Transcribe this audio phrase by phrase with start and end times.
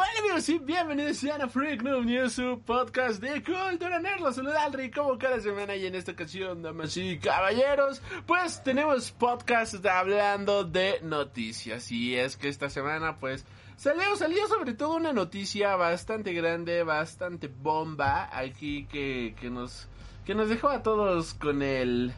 [0.00, 4.20] hola amigos y bienvenidos a Freak Noob News, su podcast de cultura nerd.
[4.20, 9.10] Los saluda Alri como cada semana y en esta ocasión, damas y caballeros, pues tenemos
[9.10, 11.92] podcast hablando de noticias.
[11.92, 13.44] Y es que esta semana pues
[13.76, 19.86] salió, salió sobre todo una noticia bastante grande, bastante bomba aquí que, que nos,
[20.24, 22.14] que nos dejó a todos con el...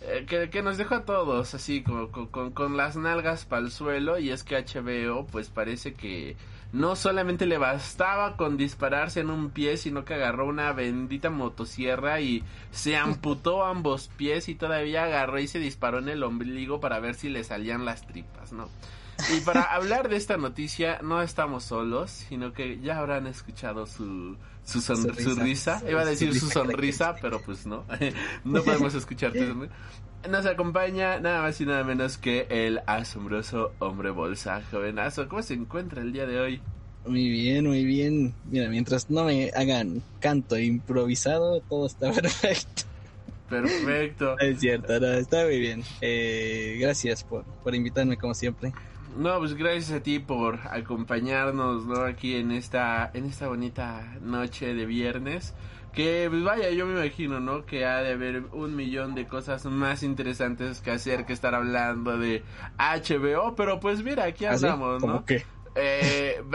[0.00, 3.70] eh, que, que nos dejó a todos así con, con, con las nalgas para el
[3.70, 6.36] suelo y es que HBO pues parece que
[6.72, 12.20] no solamente le bastaba con dispararse en un pie sino que agarró una bendita motosierra
[12.20, 17.00] y se amputó ambos pies y todavía agarró y se disparó en el ombligo para
[17.00, 18.68] ver si le salían las tripas, ¿no?
[19.36, 24.36] Y para hablar de esta noticia no estamos solos, sino que ya habrán escuchado su,
[24.64, 25.82] su, son- Su risa.
[25.88, 27.84] Iba a decir su risa sonrisa, pero pues no.
[28.44, 29.54] no podemos escucharte.
[30.26, 35.28] Nos acompaña nada más y nada menos que el asombroso hombre bolsa, jovenazo.
[35.28, 36.60] ¿Cómo se encuentra el día de hoy?
[37.06, 38.34] Muy bien, muy bien.
[38.50, 42.82] Mira, mientras no me hagan canto improvisado, todo está perfecto.
[43.48, 44.38] Perfecto.
[44.38, 45.82] Es cierto, no, está muy bien.
[46.00, 48.72] Eh, gracias por, por invitarme como siempre.
[49.16, 52.02] No, pues gracias a ti por acompañarnos, ¿no?
[52.02, 55.54] Aquí en esta, en esta bonita noche de viernes.
[55.92, 57.64] Que, pues vaya, yo me imagino, ¿no?
[57.66, 62.18] Que ha de haber un millón de cosas más interesantes que hacer que estar hablando
[62.18, 62.42] de
[62.78, 63.54] HBO.
[63.56, 65.06] Pero pues mira, aquí ¿Ah, andamos, ¿no?
[65.06, 65.44] ¿Cómo qué?
[65.74, 66.42] Eh.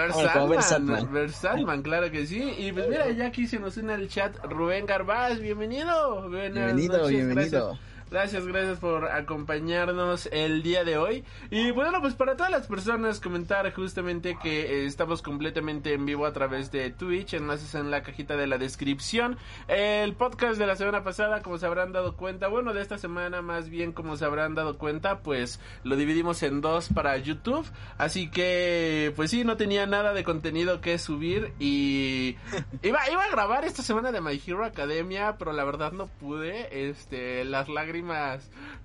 [1.12, 2.54] Versalman, claro que sí.
[2.58, 6.30] Y pues mira, ya aquí se nos une al chat Rubén Garbaz, bienvenido.
[6.30, 7.68] Buenas Bienvenido, noches, bienvenido.
[7.68, 11.24] Gracias, gracias, gracias por acompañarnos el día de hoy.
[11.50, 16.28] Y bueno, pues para todas las personas comentar justamente que eh, estamos completamente en vivo
[16.28, 19.40] a través de Twitch, enlaces en la cajita de la descripción.
[19.68, 23.42] El podcast de la semana pasada, como se habrán dado cuenta, bueno, de esta semana
[23.42, 27.66] más bien como se habrán dado cuenta, pues lo dividimos en dos para YouTube.
[27.98, 32.38] Así que, pues sí, no tenía nada de contenido que subir y
[32.84, 36.90] iba, iba a grabar esta semana de My Hero Academia, pero la verdad no pude.
[36.90, 38.03] Este, las lágrimas.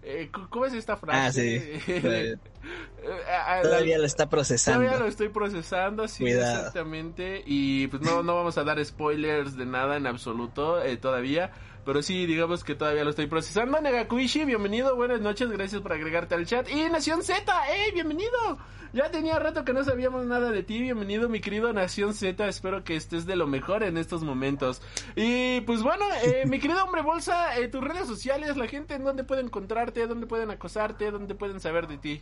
[0.03, 1.19] Eh, ¿Cómo es esta frase?
[1.19, 1.93] Ah, sí.
[3.03, 4.81] La- Todavía lo está procesando.
[4.81, 6.59] Todavía lo estoy procesando, sí, Cuidado.
[6.59, 7.43] exactamente.
[7.47, 11.51] Y pues no, no vamos a dar spoilers de nada en absoluto eh, todavía.
[11.89, 13.81] Pero sí, digamos que todavía lo estoy procesando.
[13.81, 16.69] Negakuishi, bienvenido, buenas noches, gracias por agregarte al chat.
[16.69, 18.59] Y Nación Z, ¡eh, bienvenido!
[18.93, 22.85] Ya tenía rato que no sabíamos nada de ti, bienvenido mi querido Nación Z, espero
[22.85, 24.83] que estés de lo mejor en estos momentos.
[25.17, 29.05] Y pues bueno, eh, mi querido hombre bolsa, eh, tus redes sociales, la gente en
[29.05, 32.21] dónde puede encontrarte, dónde pueden acosarte, dónde pueden saber de ti.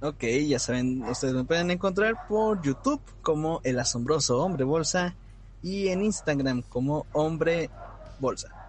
[0.00, 5.14] Ok, ya saben, ustedes me pueden encontrar por YouTube como El Asombroso Hombre Bolsa
[5.62, 7.68] y en Instagram como Hombre
[8.18, 8.61] Bolsa.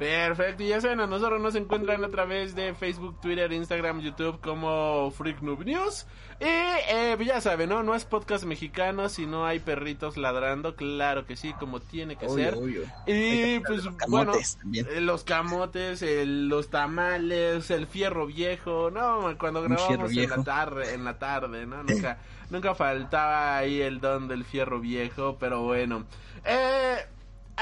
[0.00, 4.40] Perfecto, y ya saben, a nosotros nos encuentran a través de Facebook, Twitter, Instagram, YouTube
[4.40, 6.06] como Freak Noob News.
[6.40, 7.82] Y eh, pues ya saben, ¿no?
[7.82, 12.24] No es podcast mexicano si no hay perritos ladrando, claro que sí, como tiene que
[12.28, 12.54] Obvio, ser.
[12.54, 12.82] obvio.
[13.06, 14.32] Y que pues los bueno,
[14.72, 20.94] eh, los camotes, el- los tamales, el fierro viejo, no, cuando grabamos en la tarde,
[20.94, 21.82] en la tarde, ¿no?
[21.84, 22.16] Nunca,
[22.48, 26.06] nunca faltaba ahí el don del fierro viejo, pero bueno.
[26.46, 26.96] Eh,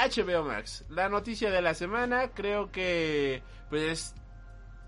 [0.07, 4.15] HBO Max, la noticia de la semana, creo que pues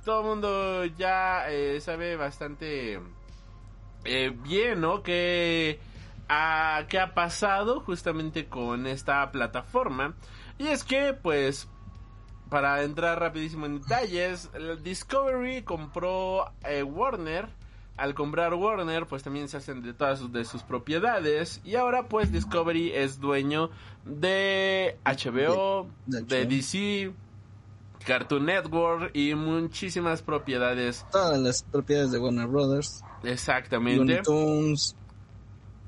[0.04, 3.00] todo el mundo ya eh, sabe bastante
[4.06, 5.04] eh, bien, ¿no?
[5.04, 5.80] Que
[6.30, 10.16] ah, qué ha pasado justamente con esta plataforma.
[10.58, 11.68] Y es que, pues,
[12.50, 14.50] para entrar rapidísimo en detalles,
[14.82, 17.50] Discovery compró eh, Warner.
[17.98, 21.62] Al comprar Warner, pues también se hacen de todas sus, de sus propiedades.
[21.64, 23.70] Y ahora, pues, Discovery es dueño
[24.06, 26.50] de HBO, De- de, de HBO.
[26.50, 27.12] DC,
[28.06, 31.06] Cartoon Network y muchísimas propiedades.
[31.12, 34.22] Todas las propiedades de Warner Brothers, Exactamente.
[34.24, 34.96] Tunes,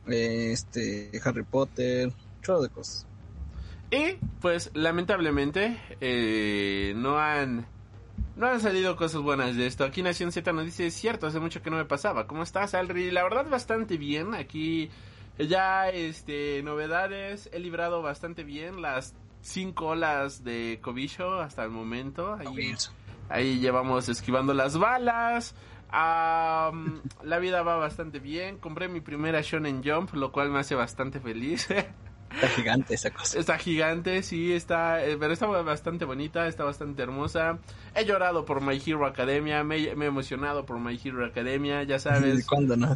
[0.06, 2.12] este, Harry Potter,
[2.42, 3.08] chorro de cosas.
[3.90, 7.66] Y pues lamentablemente eh, no han
[8.36, 9.84] no han salido cosas buenas de esto.
[9.84, 12.28] Aquí Nación Z nos dice, es cierto, hace mucho que no me pasaba.
[12.28, 13.12] ¿Cómo estás, Alri?
[13.12, 14.34] La verdad bastante bien.
[14.34, 14.90] Aquí
[15.38, 22.36] ya este novedades, he librado bastante bien las cinco olas de cobicho hasta el momento.
[22.36, 22.76] Ahí,
[23.30, 25.56] ahí llevamos esquivando las balas.
[25.92, 28.58] La vida va bastante bien.
[28.58, 31.68] Compré mi primera Shonen Jump, lo cual me hace bastante feliz.
[32.34, 33.40] Está gigante esa cosa.
[33.40, 37.60] Está gigante, sí, está, eh, pero está bastante bonita, está bastante hermosa.
[37.96, 42.00] He llorado por My Hero Academia, me, me he emocionado por My Hero Academia, ya
[42.00, 42.46] sabes.
[42.48, 42.96] ¿Cuándo no?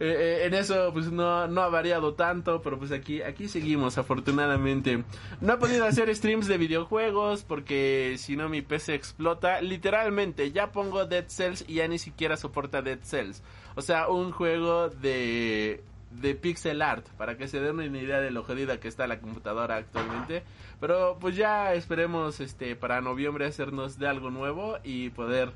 [0.00, 3.98] Eh, eh, en eso pues no, no ha variado tanto, pero pues aquí, aquí seguimos
[3.98, 5.02] afortunadamente.
[5.40, 9.60] No he podido hacer streams de videojuegos porque si no mi PC explota.
[9.60, 13.42] Literalmente ya pongo Dead Cells y ya ni siquiera soporta Dead Cells.
[13.74, 18.30] O sea, un juego de, de pixel art para que se den una idea de
[18.30, 20.42] lo jodida que está la computadora actualmente.
[20.80, 25.52] Pero pues ya esperemos este para noviembre hacernos de algo nuevo y poder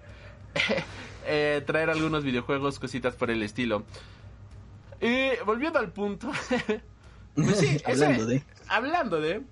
[1.27, 3.85] eh, traer algunos videojuegos, cositas por el estilo.
[5.01, 6.31] Y volviendo al punto.
[7.35, 8.43] pues sí, Hablando de.
[8.69, 9.43] hablando de.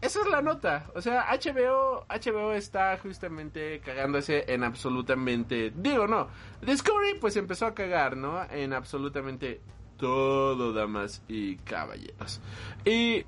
[0.00, 0.86] Esa es la nota.
[0.94, 5.72] O sea, HBO, HBO está justamente cagándose en absolutamente.
[5.74, 6.28] Digo, no.
[6.60, 8.44] Discovery, pues empezó a cagar, ¿no?
[8.50, 9.62] En absolutamente
[9.96, 12.40] todo, damas y caballeros.
[12.84, 13.24] Y.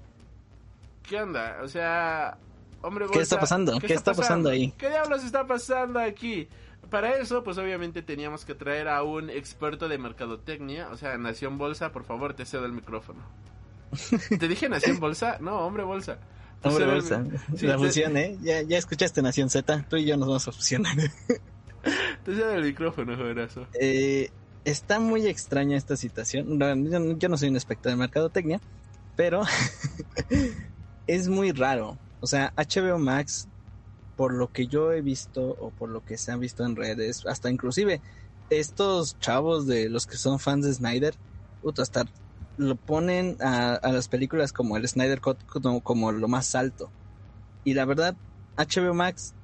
[1.03, 1.59] ¿Qué onda?
[1.63, 2.39] O sea.
[2.83, 3.79] Hombre, ¿Qué está pasando?
[3.81, 4.73] ¿Qué está pasando ahí?
[4.79, 6.49] ¿Qué diablos está pasando aquí?
[6.91, 11.59] Para eso, pues obviamente teníamos que traer a un experto de mercadotecnia, o sea, Nación
[11.59, 13.23] Bolsa, por favor, te cedo el micrófono.
[14.39, 15.39] ¿Te dije Nación Bolsa?
[15.41, 16.19] No, hombre Bolsa.
[16.63, 17.25] Te Hombre, el- bolsa.
[17.57, 18.37] Sí, la te- fusión, ¿eh?
[18.41, 19.85] Ya, ya escuchaste Nación Z.
[19.89, 20.97] Tú y yo nos vamos a fusionar.
[22.25, 23.67] Te cedo el micrófono, jovenazo.
[23.81, 24.31] Eh,
[24.67, 26.59] está muy extraña esta situación.
[26.61, 26.77] Yo,
[27.31, 28.63] no- soy un experto de mercadotecnia,
[29.17, 29.43] pero
[31.07, 32.01] es muy raro.
[32.21, 33.49] O sea, HBO Max,
[34.17, 37.25] por lo que yo he visto o por lo que se han visto en redes,
[37.27, 38.03] hasta inclusive
[38.51, 41.19] estos chavos de los que son fans de Snyder,
[41.61, 42.07] puta, hasta
[42.57, 46.95] lo ponen a, a las películas como el Snyder Cut como, como lo más alto.
[47.65, 48.17] Y la verdad,
[48.57, 49.37] HBO Max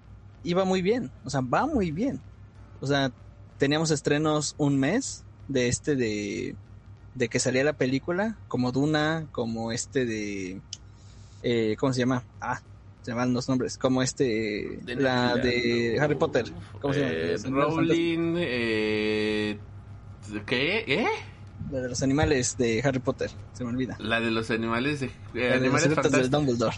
[0.42, 2.24] iba muy bien, o sea, va muy bien.
[2.80, 3.12] O sea,
[3.62, 6.56] teníamos estrenos un mes de este de
[7.14, 10.60] de que salía la película como Duna como este de
[11.44, 12.60] eh, cómo se llama ah
[13.02, 15.96] se llaman los nombres como este De la de.
[16.00, 16.46] Harry Potter
[16.80, 19.58] cómo se llama Eh, animales Rowling, eh,
[20.44, 20.84] ¿qué?
[20.88, 21.06] ¿Eh?
[21.70, 25.06] la de los animales de Harry Potter se me olvida La de los animales de,
[25.06, 26.28] eh, La de los animales de.
[26.28, 26.76] Dumbledore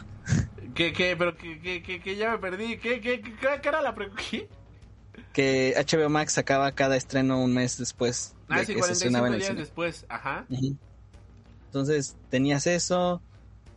[0.75, 1.17] ¿Qué, qué?
[1.17, 2.77] Pero que, que, que, que ya me perdí.
[2.77, 4.11] ¿Qué, qué, qué, qué, qué era la pre...
[5.33, 9.27] Que HBO Max sacaba cada estreno un mes después de Ah, sí, que se estrenaba
[9.27, 10.07] 45 en el días después.
[10.09, 10.47] Ajá.
[11.67, 13.21] Entonces tenías eso,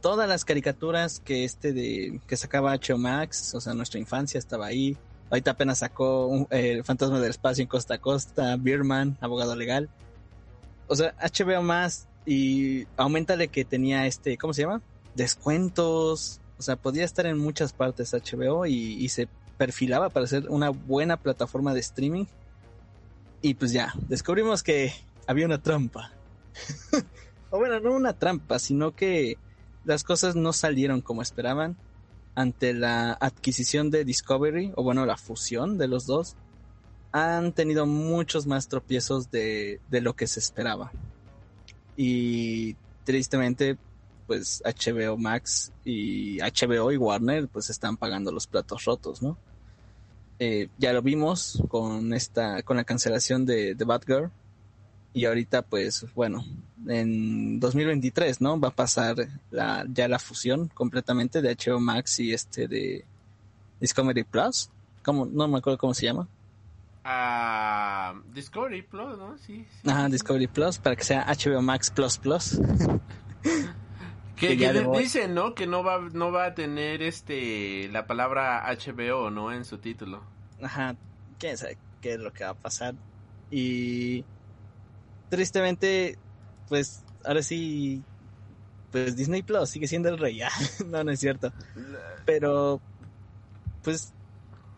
[0.01, 4.67] todas las caricaturas que este de que sacaba HBO Max, o sea, nuestra infancia estaba
[4.67, 4.97] ahí.
[5.29, 9.55] Ahorita apenas sacó un- eh, El Fantasma del Espacio en Costa a Costa, Beerman, Abogado
[9.55, 9.89] Legal.
[10.87, 14.81] O sea, HBO más y aumentale que tenía este, ¿cómo se llama?
[15.15, 16.39] Descuentos.
[16.59, 18.73] O sea, podía estar en muchas partes HBO y,
[19.03, 22.25] y se perfilaba para ser una buena plataforma de streaming.
[23.41, 24.93] Y pues ya, descubrimos que
[25.27, 26.11] había una trampa.
[27.49, 29.37] o bueno, no una trampa, sino que
[29.85, 31.77] las cosas no salieron como esperaban
[32.35, 36.35] ante la adquisición de Discovery, o bueno, la fusión de los dos.
[37.11, 40.91] Han tenido muchos más tropiezos de, de lo que se esperaba.
[41.95, 43.77] Y tristemente,
[44.27, 49.37] pues HBO Max y HBO y Warner pues están pagando los platos rotos, ¿no?
[50.39, 54.31] Eh, ya lo vimos con esta, con la cancelación de, de Batgirl.
[55.13, 56.45] Y ahorita, pues, bueno,
[56.87, 58.59] en 2023, ¿no?
[58.59, 59.15] Va a pasar
[59.49, 63.03] la, ya la fusión completamente de HBO Max y este de
[63.79, 64.69] Discovery Plus.
[65.03, 65.25] ¿Cómo?
[65.25, 66.27] No me acuerdo cómo se llama.
[67.03, 69.37] Ah, Discovery Plus, ¿no?
[69.37, 69.65] Sí.
[69.81, 69.89] sí.
[69.89, 72.59] Ajá, Discovery Plus, para que sea HBO Max Plus Plus.
[74.37, 75.53] Que, que ya que debo- dicen, ¿no?
[75.55, 79.51] Que no va, no va a tener este la palabra HBO, ¿no?
[79.51, 80.21] En su título.
[80.61, 80.95] Ajá,
[81.39, 82.95] quién sabe qué es lo que va a pasar.
[83.51, 84.23] Y
[85.29, 86.17] tristemente,
[86.69, 88.03] pues ahora sí,
[88.91, 90.41] pues Disney Plus sigue siendo el rey.
[90.43, 90.49] Ah,
[90.85, 91.51] no, no es cierto.
[92.25, 92.79] Pero,
[93.83, 94.13] pues,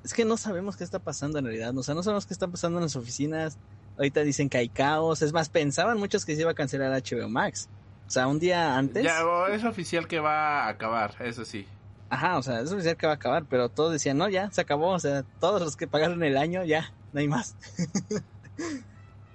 [0.04, 1.78] es que no sabemos qué está pasando en realidad.
[1.78, 3.58] O sea, no sabemos qué está pasando en las oficinas.
[3.98, 5.22] Ahorita dicen que hay caos.
[5.22, 7.70] Es más, pensaban muchos que se iba a cancelar HBO Max.
[8.10, 9.04] O sea, un día antes.
[9.04, 11.68] Ya, es oficial que va a acabar, eso sí.
[12.10, 14.62] Ajá, o sea, es oficial que va a acabar, pero todos decían, no, ya, se
[14.62, 17.56] acabó, o sea, todos los que pagaron el año, ya, no hay más.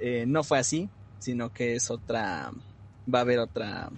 [0.01, 2.51] Eh, no fue así, sino que es otra,
[3.13, 3.89] va a haber otra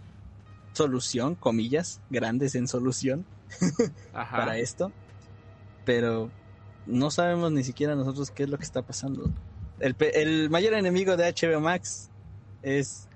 [0.73, 3.25] solución, comillas, grandes en solución,
[4.12, 4.37] Ajá.
[4.37, 4.92] para esto.
[5.85, 6.30] Pero
[6.85, 9.28] no sabemos ni siquiera nosotros qué es lo que está pasando.
[9.80, 12.11] El, el mayor enemigo de HBO Max
[12.62, 13.09] es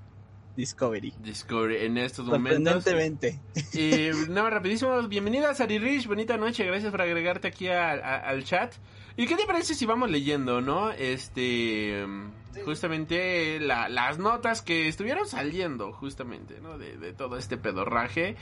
[0.57, 1.15] Discovery.
[1.23, 2.83] Discovery en estos momentos.
[2.85, 3.41] Sorprendentemente.
[3.73, 8.17] Y nada más rapidísimo, bienvenida Sari Rich, bonita noche, gracias por agregarte aquí a- a-
[8.19, 8.75] al chat.
[9.17, 10.91] ¿Y qué te parece si vamos leyendo, no?
[10.93, 12.05] Este,
[12.65, 16.79] justamente la- las notas que estuvieron saliendo, justamente, ¿no?
[16.79, 18.37] De, de todo este pedorraje.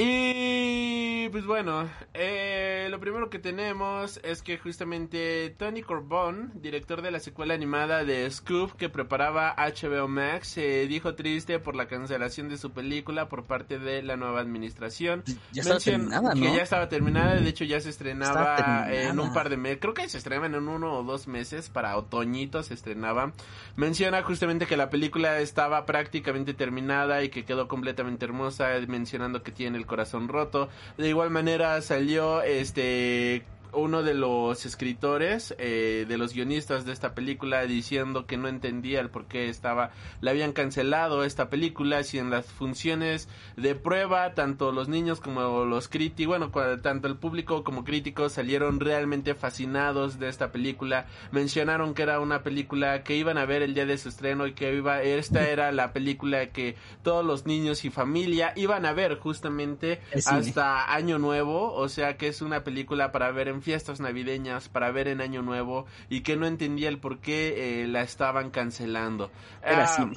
[0.00, 7.10] Y pues bueno, eh, lo primero que tenemos es que justamente Tony Corbón, director de
[7.10, 12.48] la secuela animada de Scoop que preparaba HBO Max, se dijo triste por la cancelación
[12.48, 15.24] de su película por parte de la nueva administración.
[15.50, 16.42] Ya estaba terminada, ¿no?
[16.42, 19.94] Que ya estaba terminada, de hecho ya se estrenaba en un par de meses, creo
[19.94, 23.32] que se estrenaba en uno o dos meses, para otoñito se estrenaba.
[23.74, 29.50] Menciona justamente que la película estaba prácticamente terminada y que quedó completamente hermosa, mencionando que
[29.50, 30.68] tiene el corazón roto.
[30.96, 37.14] De igual manera salió este uno de los escritores, eh, de los guionistas de esta
[37.14, 42.18] película, diciendo que no entendía el por qué estaba, le habían cancelado esta película, si
[42.18, 47.64] en las funciones de prueba, tanto los niños como los críticos, bueno, tanto el público
[47.64, 53.38] como críticos salieron realmente fascinados de esta película, mencionaron que era una película que iban
[53.38, 56.76] a ver el día de su estreno y que iba, esta era la película que
[57.02, 62.28] todos los niños y familia iban a ver justamente hasta Año Nuevo, o sea que
[62.28, 66.36] es una película para ver en fiestas navideñas, para ver en Año Nuevo y que
[66.36, 69.30] no entendía el por qué eh, la estaban cancelando.
[69.62, 70.16] Era Ah, cine.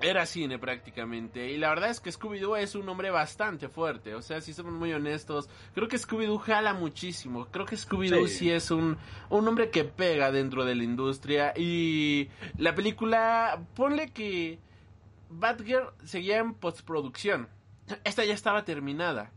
[0.00, 1.50] Era cine prácticamente.
[1.50, 4.14] Y la verdad es que Scooby-Doo es un nombre bastante fuerte.
[4.14, 7.46] O sea, si somos muy honestos, creo que Scooby-Doo jala muchísimo.
[7.50, 8.38] Creo que Scooby-Doo sí.
[8.38, 8.50] Sí.
[8.52, 8.96] es un,
[9.28, 11.52] un nombre que pega dentro de la industria.
[11.56, 14.60] Y la película, ponle que
[15.30, 17.48] Batgirl seguía en postproducción.
[18.04, 19.32] Esta ya estaba terminada.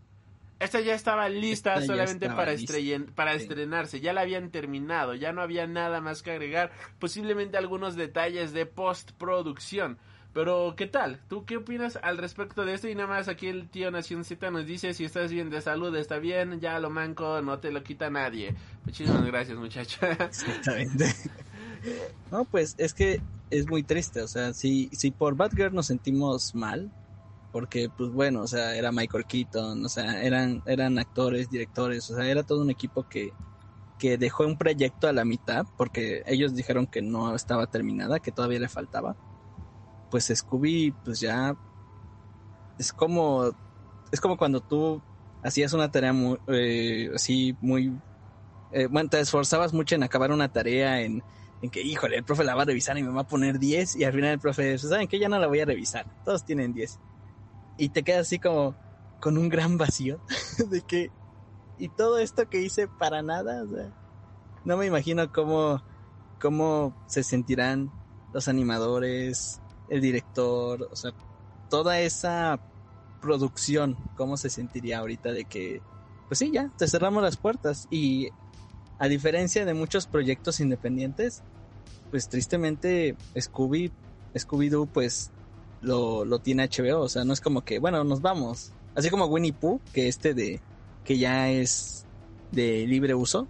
[0.62, 2.76] Esta ya estaba lista Esta solamente estaba para, lista.
[3.16, 3.38] para Sí.
[3.44, 4.00] estrenarse.
[4.00, 5.16] Ya la habían terminado.
[5.16, 6.72] Ya no había nada más que agregar.
[7.00, 9.98] Posiblemente algunos detalles de postproducción.
[10.34, 11.20] Pero, ¿qué tal?
[11.28, 12.88] ¿Tú qué opinas al respecto de esto?
[12.88, 15.94] Y nada más aquí el tío Nación Z nos dice, si estás bien de salud,
[15.98, 18.56] está bien, ya lo manco, no te lo quita nadie.
[18.86, 20.12] Muchísimas gracias, muchacha.
[20.22, 21.14] Exactamente.
[22.32, 26.56] No, pues es que es muy triste, o sea, si, si por Batgirl nos sentimos
[26.56, 26.90] mal,
[27.52, 32.16] porque pues bueno, o sea, era Michael Keaton, o sea, eran, eran actores, directores, o
[32.16, 33.34] sea, era todo un equipo que,
[33.98, 38.32] que dejó un proyecto a la mitad, porque ellos dijeron que no estaba terminada, que
[38.32, 39.16] todavía le faltaba.
[40.10, 41.56] Pues Scooby, pues ya
[42.78, 43.52] es como,
[44.12, 45.02] es como cuando tú
[45.44, 47.94] hacías una tarea muy, eh, así muy
[48.72, 51.24] eh, bueno, te esforzabas mucho en acabar una tarea, en,
[51.62, 53.98] en que, híjole, el profe la va a revisar y me va a poner 10,
[53.98, 55.20] y al final el profe, dice, ¿saben qué?
[55.20, 57.00] Ya no la voy a revisar, todos tienen 10.
[57.82, 58.76] Y te quedas así como
[59.20, 60.22] con un gran vacío
[60.70, 61.10] de que,
[61.80, 63.92] y todo esto que hice para nada, o sea,
[64.64, 65.82] no me imagino cómo,
[66.40, 67.92] cómo se sentirán
[68.34, 71.12] los animadores, el director, o sea,
[71.72, 72.62] toda esa
[73.20, 75.82] producción, cómo se sentiría ahorita de que,
[76.28, 77.88] pues sí, ya, te cerramos las puertas.
[77.90, 78.30] Y
[79.00, 81.42] a diferencia de muchos proyectos independientes,
[82.12, 83.92] pues tristemente Scooby,
[84.36, 85.32] Scooby-Doo pues
[85.82, 88.72] lo, lo tiene HBO, o sea, no es como que, bueno, nos vamos.
[88.96, 90.62] Así como Winnie Pooh, que este de,
[91.04, 92.06] que ya es
[92.52, 93.48] de libre uso,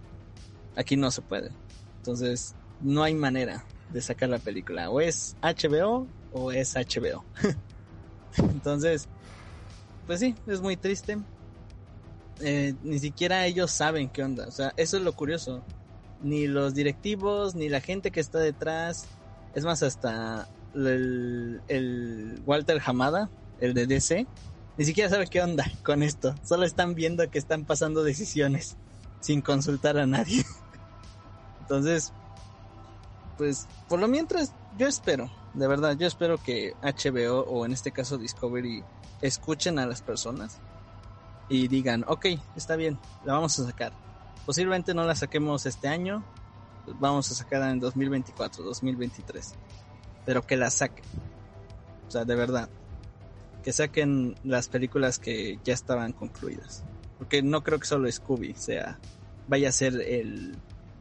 [0.75, 1.51] aquí no se puede.
[1.97, 4.89] Entonces, no hay manera de sacar la película.
[4.89, 7.23] O es HBO o es HBO.
[8.37, 9.07] Entonces,
[10.07, 11.17] pues sí, es muy triste.
[12.39, 14.47] Eh, ni siquiera ellos saben qué onda.
[14.47, 15.61] O sea, eso es lo curioso.
[16.23, 19.05] Ni los directivos, ni la gente que está detrás.
[19.53, 24.27] Es más, hasta el, Walter Hamada, el de DC,
[24.77, 26.35] ni siquiera sabe qué onda con esto.
[26.43, 28.77] Solo están viendo que están pasando decisiones
[29.19, 30.45] sin consultar a nadie.
[31.61, 32.13] Entonces,
[33.37, 37.91] pues por lo mientras, yo espero, de verdad, yo espero que HBO o en este
[37.91, 38.83] caso Discovery
[39.21, 40.59] escuchen a las personas
[41.49, 43.93] y digan, ok, está bien, la vamos a sacar.
[44.45, 46.23] Posiblemente no la saquemos este año,
[46.99, 49.55] vamos a sacarla en 2024, 2023,
[50.31, 51.03] pero que la saquen.
[52.07, 52.69] O sea, de verdad,
[53.65, 56.85] que saquen las películas que ya estaban concluidas.
[57.17, 58.97] Porque no creo que solo Scooby sea,
[59.49, 60.55] vaya a ser el,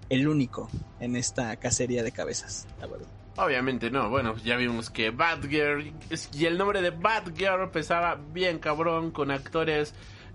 [0.08, 0.68] el único
[0.98, 3.06] en esta cacería de cabezas, la verdad.
[3.36, 5.92] Obviamente no, bueno, ya vimos que Batgirl
[6.32, 9.94] y el nombre de Batgirl pesaba bien cabrón con actores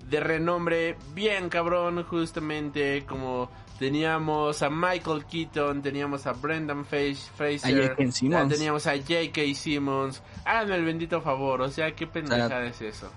[0.10, 8.88] de renombre bien cabrón justamente como teníamos a Michael Keaton, teníamos a Brendan Fraser, teníamos
[8.88, 9.42] a J.K.
[9.54, 13.12] Simmons, háganme el bendito favor, o sea, qué pendejada es eso.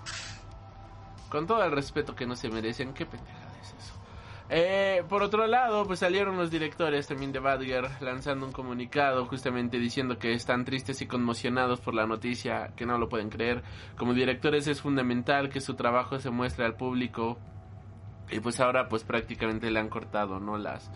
[1.29, 3.93] Con todo el respeto que no se merecen, qué pendejada es eso.
[4.49, 9.77] Eh, por otro lado, pues salieron los directores también de Badger lanzando un comunicado justamente
[9.77, 13.61] diciendo que están tristes y conmocionados por la noticia, que no lo pueden creer.
[13.95, 17.37] Como directores es fundamental que su trabajo se muestre al público
[18.31, 20.57] y pues ahora pues prácticamente le han cortado, ¿no?
[20.57, 20.89] Las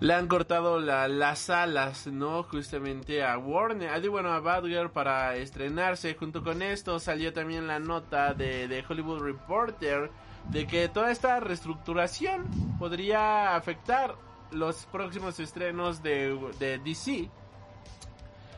[0.00, 2.42] le han cortado la, las alas, ¿no?
[2.42, 6.14] Justamente a Warner, ah, bueno, a Badger para estrenarse.
[6.14, 10.10] Junto con esto salió también la nota de, de Hollywood Reporter
[10.48, 12.46] de que toda esta reestructuración
[12.78, 14.14] podría afectar
[14.50, 17.30] los próximos estrenos de, de DC.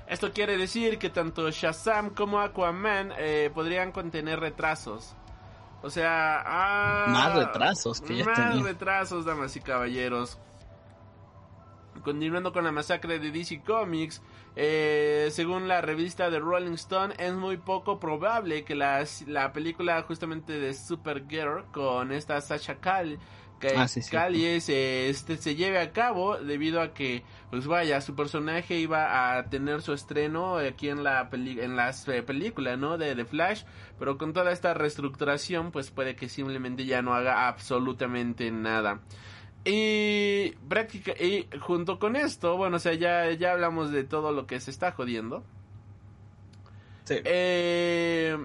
[0.06, 5.16] Esto quiere decir que tanto Shazam como Aquaman eh, podrían contener retrasos.
[5.82, 8.62] O sea, ah, más retrasos que ya más tenía.
[8.62, 10.38] retrasos, damas y caballeros.
[12.04, 14.22] Continuando con la masacre de DC Comics,
[14.54, 20.02] eh, según la revista de Rolling Stone, es muy poco probable que la, la película
[20.02, 23.18] justamente de Supergirl con esta Sasha Cal,
[23.62, 24.26] que Ah, sí, cierto.
[24.26, 29.38] Cali se, este, se lleve a cabo debido a que, pues vaya, su personaje iba
[29.38, 32.98] a tener su estreno aquí en la peli en las eh, películas, ¿no?
[32.98, 33.62] De The Flash,
[33.98, 39.00] pero con toda esta reestructuración, pues puede que simplemente ya no haga absolutamente nada.
[39.64, 44.46] Y práctica y junto con esto, bueno, o sea, ya, ya hablamos de todo lo
[44.46, 45.44] que se está jodiendo.
[47.04, 47.14] Sí.
[47.24, 48.36] Eh,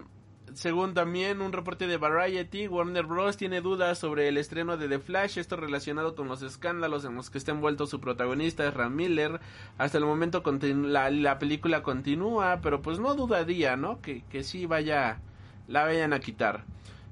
[0.57, 3.37] según también un reporte de Variety, Warner Bros.
[3.37, 7.29] tiene dudas sobre el estreno de The Flash, esto relacionado con los escándalos en los
[7.29, 9.39] que está envuelto su protagonista, Ram Miller.
[9.77, 14.01] Hasta el momento la, la película continúa, pero pues no dudaría, ¿no?
[14.01, 15.19] Que, que sí vaya,
[15.67, 16.63] la vayan a quitar.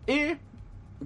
[0.08, 0.38] Y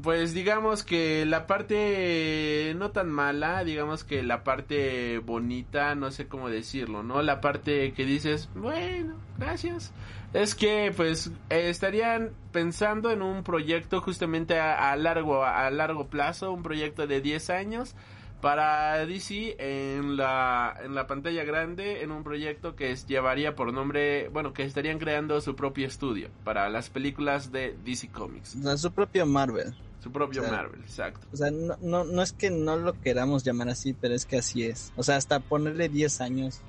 [0.01, 6.27] pues digamos que la parte no tan mala, digamos que la parte bonita, no sé
[6.27, 7.21] cómo decirlo, ¿no?
[7.21, 9.91] La parte que dices, bueno, gracias.
[10.33, 16.07] Es que pues eh, estarían pensando en un proyecto justamente a, a largo a largo
[16.07, 17.95] plazo, un proyecto de 10 años
[18.39, 23.73] para DC en la en la pantalla grande en un proyecto que es- llevaría por
[23.73, 28.55] nombre, bueno, que estarían creando su propio estudio para las películas de DC Comics.
[28.55, 29.73] O sea, su propio Marvel.
[29.99, 31.27] Su propio O sea, Marvel, exacto.
[31.33, 34.37] O sea, no, no, no es que no lo queramos llamar así, pero es que
[34.37, 34.93] así es.
[34.95, 36.61] O sea, hasta ponerle 10 años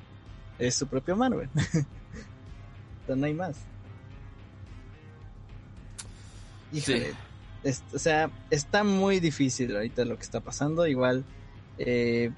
[0.59, 1.49] es su propio Marvel.
[3.13, 3.57] sea, no hay más.
[6.73, 7.17] Híjole, Sí.
[7.65, 10.87] es- o sea, está muy difícil ahorita lo que está pasando.
[10.87, 11.25] Igual,
[11.79, 12.31] eh,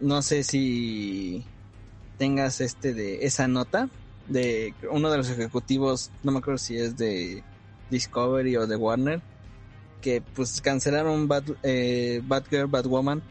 [0.00, 1.44] no sé si
[2.18, 3.88] tengas este de esa nota
[4.28, 7.44] de uno de los ejecutivos, no me acuerdo si es de
[7.90, 9.22] Discovery o de Warner,
[10.00, 13.22] que pues cancelaron Bat, eh, Batgirl, Batwoman,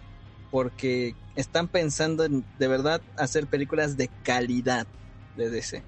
[0.51, 4.87] porque están pensando en de verdad hacer películas de calidad
[5.35, 5.83] de DC.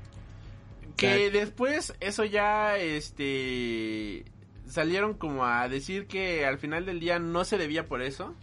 [0.98, 4.26] Que después eso ya este
[4.68, 8.34] salieron como a decir que al final del día no se debía por eso,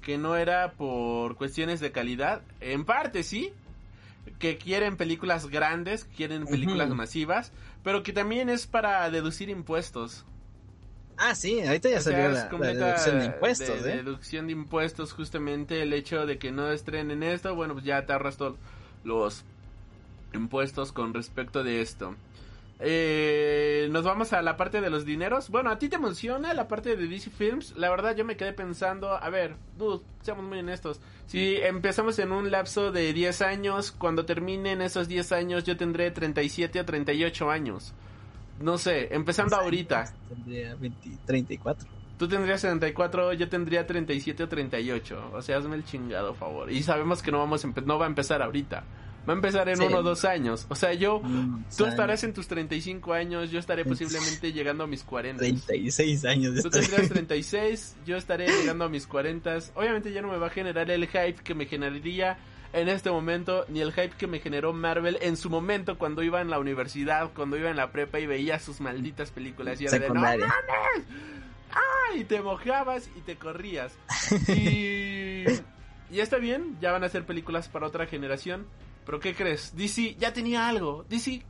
[0.00, 3.52] que no era por cuestiones de calidad, en parte sí,
[4.38, 6.96] que quieren películas grandes, quieren películas Ujú.
[6.96, 10.24] masivas, pero que también es para deducir impuestos.
[11.18, 13.96] Ah, sí, ahorita ya O salió la, la deducción de impuestos, de- ¿eh?
[13.96, 18.12] deducción de impuestos, justamente el hecho de que no estrenen esto, bueno, pues ya te
[18.12, 18.56] ahorras todos
[19.04, 19.44] los
[20.34, 22.14] impuestos con respecto de esto.
[22.84, 25.50] Eh, nos vamos a la parte de los dineros.
[25.50, 27.76] Bueno, ¿a ti te emociona la parte de DC Films?
[27.76, 31.00] La verdad yo me quedé pensando, a ver, dude, seamos muy honestos.
[31.26, 36.10] Si empezamos en un lapso de 10 años, cuando terminen esos 10 años yo tendré
[36.10, 37.94] 37 o 38 años.
[38.60, 40.12] No sé, empezando ahorita.
[40.28, 41.88] Tendría 20, 34.
[42.18, 45.30] Tú tendrías 74, yo tendría 37 o 38.
[45.32, 46.70] O sea, hazme el chingado favor.
[46.70, 48.84] Y sabemos que no vamos no va a empezar ahorita.
[49.28, 49.84] Va a empezar en Sí.
[49.84, 50.66] uno o dos años.
[50.68, 54.86] O sea, yo, Mm, tú estarás en tus 35 años, yo estaré posiblemente llegando a
[54.86, 55.38] mis 40.
[55.40, 56.60] 36 años.
[56.62, 59.58] Tú tendrías 36, yo estaré llegando a mis 40.
[59.74, 62.38] Obviamente ya no me va a generar el hype que me generaría
[62.72, 66.40] en este momento, ni el hype que me generó Marvel en su momento cuando iba
[66.40, 69.78] en la universidad, cuando iba en la prepa y veía sus malditas películas.
[69.80, 70.52] Y era de, "No Secundaria.
[72.16, 73.92] y te mojabas y te corrías.
[74.48, 75.44] Y,
[76.10, 78.66] y está bien, ya van a ser películas para otra generación.
[79.04, 79.76] Pero ¿qué crees?
[79.76, 81.04] DC ya tenía algo.
[81.08, 81.42] DC,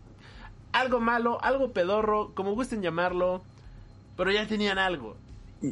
[0.73, 3.43] algo malo, algo pedorro, como gusten llamarlo.
[4.17, 5.17] Pero ya tenían algo.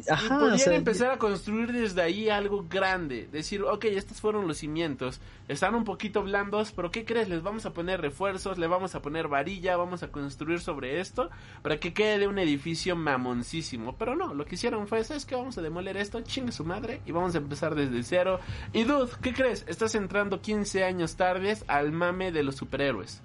[0.09, 3.27] Ajá, y podían o sea, empezar a construir desde ahí algo grande.
[3.31, 5.19] Decir, ok, estos fueron los cimientos.
[5.47, 7.29] Están un poquito blandos, pero ¿qué crees?
[7.29, 11.29] Les vamos a poner refuerzos, le vamos a poner varilla, vamos a construir sobre esto
[11.61, 13.95] para que quede un edificio mamoncísimo.
[13.97, 15.35] Pero no, lo que hicieron fue, ¿sabes qué?
[15.35, 18.39] Vamos a demoler esto, chingue su madre, y vamos a empezar desde cero.
[18.73, 19.65] Y dude, ¿qué crees?
[19.67, 23.21] Estás entrando 15 años tardes al mame de los superhéroes.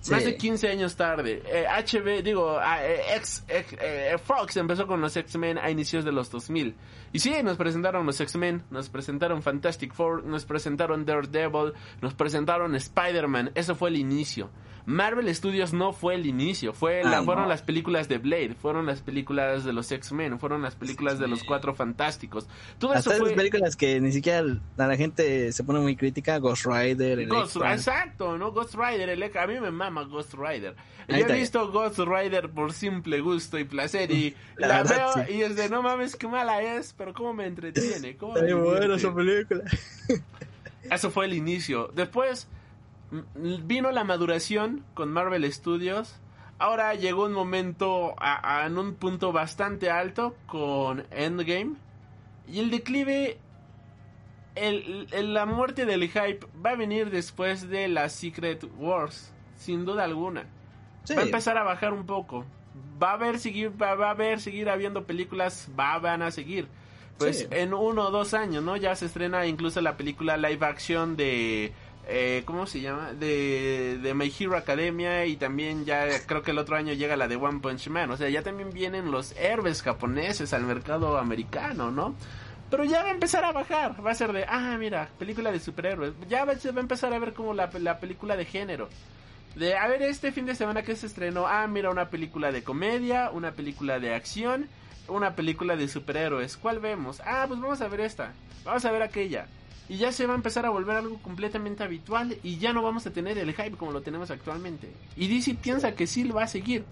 [0.00, 0.12] Sí.
[0.12, 1.42] Más de 15 años tarde.
[1.46, 6.74] Eh, HB, digo, eh, eh, Fox empezó con los X-Men a inicios de los 2000.
[7.12, 12.74] Y sí, nos presentaron los X-Men, nos presentaron Fantastic Four, nos presentaron Daredevil, nos presentaron
[12.74, 13.50] Spider-Man.
[13.54, 14.50] Eso fue el inicio.
[14.88, 17.48] Marvel Studios no fue el inicio, fue la- Ah, fueron no.
[17.50, 21.44] las películas de Blade, fueron las películas de los X-Men, fueron las películas de los
[21.44, 22.48] Cuatro Fantásticos.
[22.78, 23.34] Todo Hasta eso fue...
[23.34, 24.38] películas que ni siquiera
[24.78, 28.50] a la gente se pone muy crítica, Ghost Rider, Ghost, exacto, ¿no?
[28.52, 30.74] Ghost Rider, el- a mí me mama Ghost Rider.
[31.06, 35.26] Yo he visto Ghost Rider por simple gusto y placer y La la, verdad, veo
[35.26, 35.32] sí.
[35.34, 38.54] y es de no mames qué mala es, pero cómo me entretiene, cómo Está me
[38.54, 38.94] divierte.
[38.94, 39.64] esa película.
[40.90, 41.90] Eso fue el inicio.
[41.94, 42.48] Después
[43.34, 46.16] vino la maduración con Marvel Studios.
[46.58, 51.76] Ahora llegó un momento a, a- en un punto bastante alto con Endgame.
[52.48, 53.38] Y el declive,
[54.54, 59.84] el, el- la muerte del hype va a venir después de la Secret Wars, sin
[59.84, 60.46] duda alguna.
[61.04, 61.14] Sí.
[61.14, 62.44] Va a empezar a bajar un poco.
[63.02, 66.66] Va a haber seguir, va, va a haber seguir habiendo películas, va, van a seguir.
[67.18, 67.46] Pues Sí.
[67.50, 68.76] en uno o dos años, ¿no?
[68.76, 71.72] Ya se estrena incluso la película live action de
[72.10, 73.12] eh, ¿cómo se llama?
[73.12, 77.28] De, de My Hero Academia y también ya creo que el otro año llega la
[77.28, 78.10] de One Punch Man.
[78.10, 82.14] O sea, ya también vienen los héroes japoneses al mercado americano, ¿no?
[82.70, 84.04] Pero ya va a empezar a bajar.
[84.04, 86.14] Va a ser de, ah, mira, película de superhéroes.
[86.30, 88.88] Ya se va a empezar a ver como la, la película de género.
[89.54, 92.62] De, a ver, este fin de semana que se estrenó, ah, mira, una película de
[92.62, 94.66] comedia, una película de acción,
[95.08, 96.56] una película de superhéroes.
[96.56, 97.20] ¿Cuál vemos?
[97.26, 98.32] Ah, pues vamos a ver esta,
[98.64, 99.46] vamos a ver aquella.
[99.88, 103.06] Y ya se va a empezar a volver algo completamente habitual y ya no vamos
[103.06, 104.90] a tener el hype como lo tenemos actualmente.
[105.16, 106.84] Y DC piensa que sí lo va a seguir.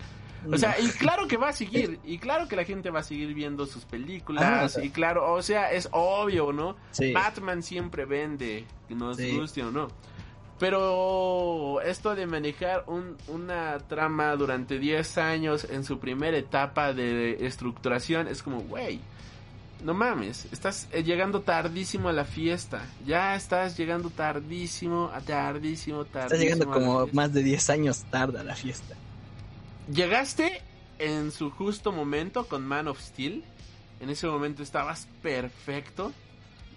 [0.50, 3.02] O sea, y claro que va a seguir, y claro que la gente va a
[3.02, 4.84] seguir viendo sus películas, Ah, o sea.
[4.84, 6.76] y claro, o sea, es obvio, ¿no?
[6.92, 7.12] Sí.
[7.12, 9.36] Batman siempre vende, nos Sí.
[9.36, 9.88] guste o no.
[10.58, 17.44] Pero esto de manejar un- una trama durante 10 años en su primera etapa de
[17.46, 19.00] estructuración es como, güey,
[19.84, 22.82] no mames, estás eh, llegando tardísimo a la fiesta.
[23.06, 26.24] Ya estás llegando tardísimo, a tardísimo, tardísimo.
[26.24, 28.94] Está llegando como más de 10 años tarde a la fiesta.
[29.92, 30.62] Llegaste
[30.98, 33.44] en su justo momento con Man of Steel.
[34.00, 36.12] En ese momento estabas perfecto.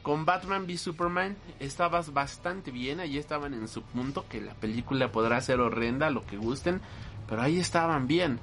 [0.01, 2.99] Con Batman v Superman estabas bastante bien.
[2.99, 4.25] Ahí estaban en su punto.
[4.29, 6.81] Que la película podrá ser horrenda, lo que gusten.
[7.27, 8.39] Pero ahí estaban bien.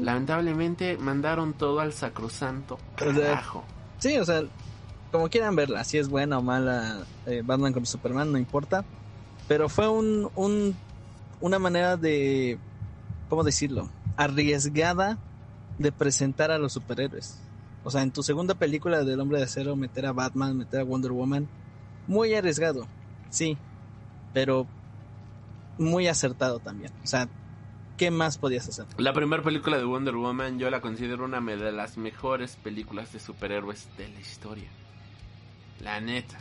[0.00, 3.75] Lamentablemente mandaron todo al sacrosanto sea.
[4.06, 4.44] Sí, o sea,
[5.10, 8.84] como quieran verla, si es buena o mala, eh, Batman con Superman, no importa.
[9.48, 10.76] Pero fue un, un,
[11.40, 12.56] una manera de,
[13.28, 13.90] ¿cómo decirlo?
[14.16, 15.18] Arriesgada
[15.78, 17.36] de presentar a los superhéroes.
[17.82, 20.84] O sea, en tu segunda película del Hombre de Acero, meter a Batman, meter a
[20.84, 21.48] Wonder Woman,
[22.06, 22.86] muy arriesgado,
[23.28, 23.58] sí,
[24.32, 24.68] pero
[25.78, 26.92] muy acertado también.
[27.02, 27.28] O sea,
[27.96, 28.86] ¿qué más podías hacer?
[28.98, 33.20] La primera película de Wonder Woman yo la considero una de las mejores películas de
[33.20, 34.68] superhéroes de la historia.
[35.80, 36.38] La neta.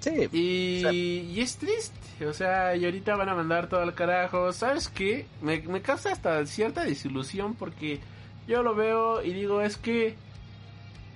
[0.00, 3.80] Sí, Y, O sea- y es triste, o sea, y ahorita van a mandar todo
[3.80, 4.52] al carajo.
[4.52, 5.26] ¿Sabes qué?
[5.40, 8.00] Me, me causa hasta cierta desilusión porque
[8.48, 10.16] yo lo veo y digo, es que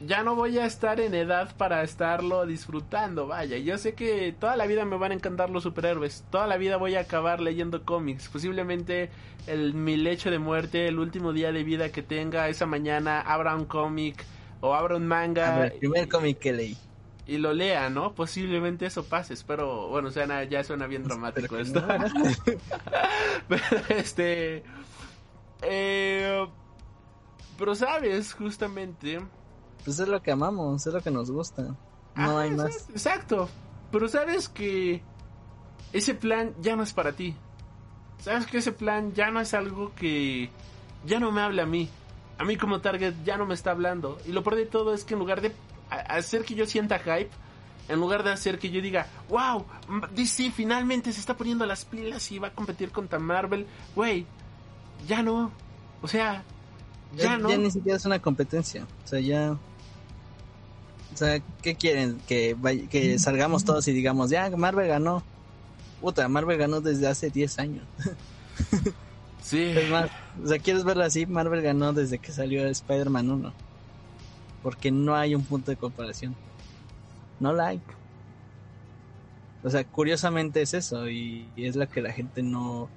[0.00, 3.56] ya no voy a estar en edad para estarlo disfrutando, vaya.
[3.59, 6.76] Yo sé que toda la vida me van a encantar los superhéroes, toda la vida
[6.76, 8.28] voy a acabar leyendo cómics.
[8.28, 9.11] Posiblemente
[9.46, 13.54] el, mi lecho de muerte, el último día de vida que tenga, esa mañana abra
[13.56, 14.24] un cómic
[14.61, 16.78] o abra un manga ver, el primer cómic que leí.
[17.26, 18.14] y lo lea, ¿no?
[18.14, 21.82] Posiblemente eso pase, espero, bueno, suena, ya suena bien dramático esto.
[23.48, 24.62] Pero este...
[25.62, 26.46] eh,
[27.59, 29.20] pero sabes, justamente...
[29.87, 31.77] Pues es lo que amamos, es lo que nos gusta.
[32.16, 32.66] No hay más.
[32.66, 33.49] exacto, Exacto,
[33.92, 35.01] pero sabes que
[35.92, 37.37] ese plan ya no es para ti.
[38.18, 40.51] Sabes que ese plan ya no es algo que
[41.07, 41.88] ya no me habla a mí.
[42.37, 44.18] A mí como target ya no me está hablando.
[44.27, 45.53] Y lo peor de todo es que en lugar de
[45.88, 47.31] hacer que yo sienta hype,
[47.88, 49.64] en lugar de hacer que yo diga, wow,
[50.14, 54.27] DC finalmente se está poniendo las pilas y va a competir contra Marvel, güey,
[55.07, 55.53] ya no.
[56.03, 56.42] O sea,
[57.14, 57.49] ya, Ya, no.
[57.51, 58.85] ya ni siquiera es una competencia.
[59.05, 59.57] O sea, ya.
[61.16, 62.20] O sea, ¿qué quieren?
[62.29, 62.55] Que,
[62.90, 65.22] que salgamos todos y digamos, ya, Marvel ganó.
[66.02, 67.85] Puta, Marvel ganó desde hace 10 años.
[69.42, 69.62] Sí.
[69.62, 70.11] Es más,
[70.42, 71.24] o sea, ¿quieres verlo así?
[71.24, 73.52] Marvel ganó desde que salió Spider-Man 1.
[74.61, 76.35] Porque no hay un punto de comparación.
[77.38, 77.81] No la hay.
[79.62, 82.88] O sea, curiosamente es eso y, y es lo que la gente no,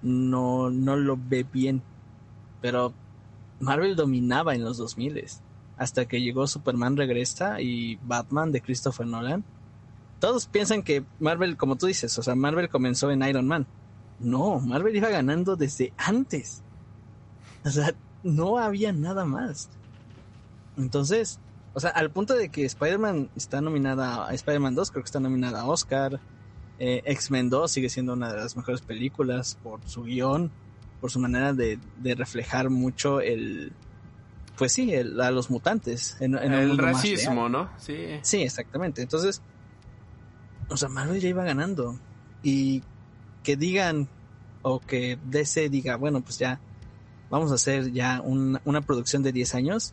[0.00, 1.82] no, no lo ve bien.
[2.62, 2.94] Pero
[3.60, 5.18] Marvel dominaba en los 2000
[5.76, 9.44] hasta que llegó Superman Regresa y Batman de Christopher Nolan.
[10.20, 13.66] Todos piensan que Marvel, como tú dices, o sea, Marvel comenzó en Iron Man.
[14.20, 16.62] No, Marvel iba ganando desde antes.
[17.64, 19.68] O sea, no había nada más.
[20.76, 21.40] Entonces,
[21.74, 25.20] o sea, al punto de que Spider-Man está nominada a Spider-Man 2, creo que está
[25.20, 26.20] nominada a Oscar.
[26.78, 30.50] Eh, X-Men 2 sigue siendo una de las mejores películas por su guion,
[31.00, 33.72] por su manera de, de reflejar mucho el,
[34.56, 36.16] pues sí, el, a los mutantes.
[36.20, 37.48] En, El racismo.
[37.48, 37.70] ¿no?
[37.78, 37.96] Sí.
[38.22, 39.02] Sí, exactamente.
[39.02, 39.42] Entonces,
[40.68, 41.98] o sea, Marvel ya iba ganando.
[42.42, 42.82] Y
[43.42, 44.08] que digan,
[44.62, 46.60] o que DC diga, bueno, pues ya,
[47.30, 49.92] vamos a hacer ya un- una producción de 10 años.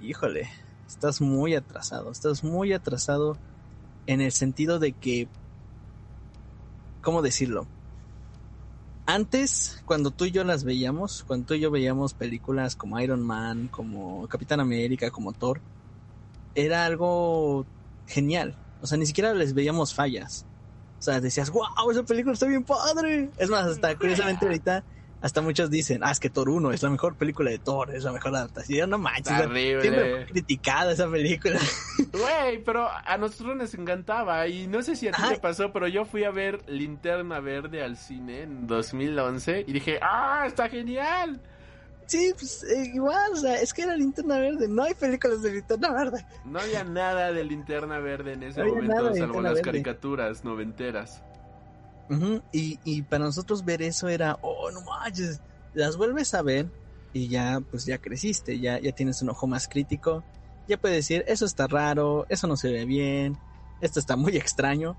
[0.00, 0.48] Híjole,
[0.86, 2.10] estás muy atrasado.
[2.12, 3.36] Estás muy atrasado
[4.06, 5.26] en el sentido de que,
[7.02, 7.66] ¿cómo decirlo?
[9.06, 13.22] Antes, cuando tú y yo las veíamos, cuando tú y yo veíamos películas como Iron
[13.22, 15.62] Man, como Capitán América, como Thor,
[16.56, 17.66] era algo
[18.06, 18.56] genial.
[18.80, 20.44] O sea, ni siquiera les veíamos fallas.
[20.98, 23.30] O sea, decías, wow, esa película está bien padre.
[23.38, 24.84] Es más, hasta curiosamente ahorita,
[25.22, 28.04] hasta muchos dicen, ah, es que Thor 1 es la mejor película de Thor, es
[28.04, 28.90] la mejor adaptación.
[28.90, 29.80] No manches, Terrible.
[29.82, 31.58] siempre fue criticada esa película.
[32.12, 35.88] Güey, pero a nosotros nos encantaba y no sé si a ti te pasó, pero
[35.88, 41.40] yo fui a ver Linterna Verde al cine en 2011 y dije, ¡ah, está genial!
[42.06, 44.68] sí, pues eh, igual, o sea, es que era linterna verde.
[44.68, 46.24] No hay películas de linterna verde.
[46.44, 49.62] No había nada de Linterna Verde en ese No momento, salvo las Verde.
[49.62, 51.22] caricaturas noventeras.
[52.52, 55.40] Y, y para nosotros ver eso era, oh, no manches,
[55.74, 56.70] las vuelves a ver
[57.12, 60.22] y ya, pues ya creciste, ya, ya tienes un ojo más crítico,
[60.68, 63.38] ya puedes decir, eso está raro, eso no se ve bien,
[63.80, 64.96] esto está muy extraño,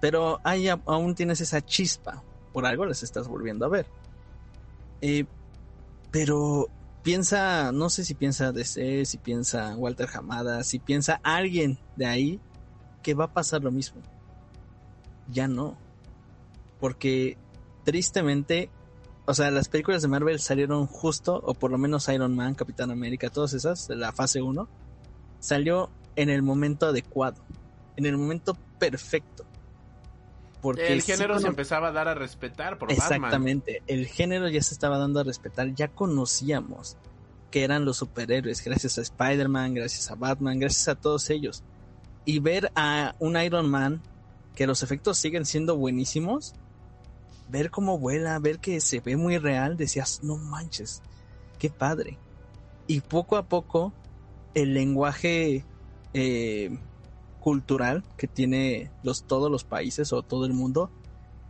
[0.00, 3.86] pero ahí aún tienes esa chispa, por algo las estás volviendo a ver.
[5.00, 5.26] Eh,
[6.10, 6.68] pero
[7.02, 12.40] piensa, no sé si piensa DC, si piensa Walter Hamada, si piensa alguien de ahí,
[13.02, 14.00] que va a pasar lo mismo.
[15.28, 15.76] Ya no
[16.80, 17.36] porque
[17.84, 18.70] tristemente,
[19.26, 22.90] o sea, las películas de Marvel salieron justo, o por lo menos Iron Man, Capitán
[22.90, 24.68] América, todas esas, de la fase 1,
[25.38, 27.42] salió en el momento adecuado,
[27.96, 29.44] en el momento perfecto.
[30.60, 33.04] Porque el sí género se empezaba a dar a respetar por Batman.
[33.04, 36.96] Exactamente, el género ya se estaba dando a respetar, ya conocíamos
[37.50, 41.62] que eran los superhéroes, gracias a Spider-Man, gracias a Batman, gracias a todos ellos.
[42.24, 44.02] Y ver a un Iron Man,
[44.54, 46.54] que los efectos siguen siendo buenísimos,
[47.48, 51.02] ver cómo vuela, ver que se ve muy real, decías, no manches,
[51.58, 52.18] qué padre.
[52.86, 53.92] Y poco a poco,
[54.54, 55.64] el lenguaje
[56.14, 56.78] eh,
[57.40, 60.90] cultural que tiene los, todos los países o todo el mundo,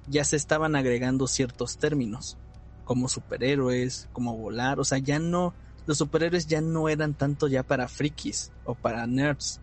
[0.08, 2.36] ya se estaban agregando ciertos términos,
[2.84, 5.54] como superhéroes, como volar, o sea, ya no,
[5.86, 9.60] los superhéroes ya no eran tanto ya para frikis o para nerds,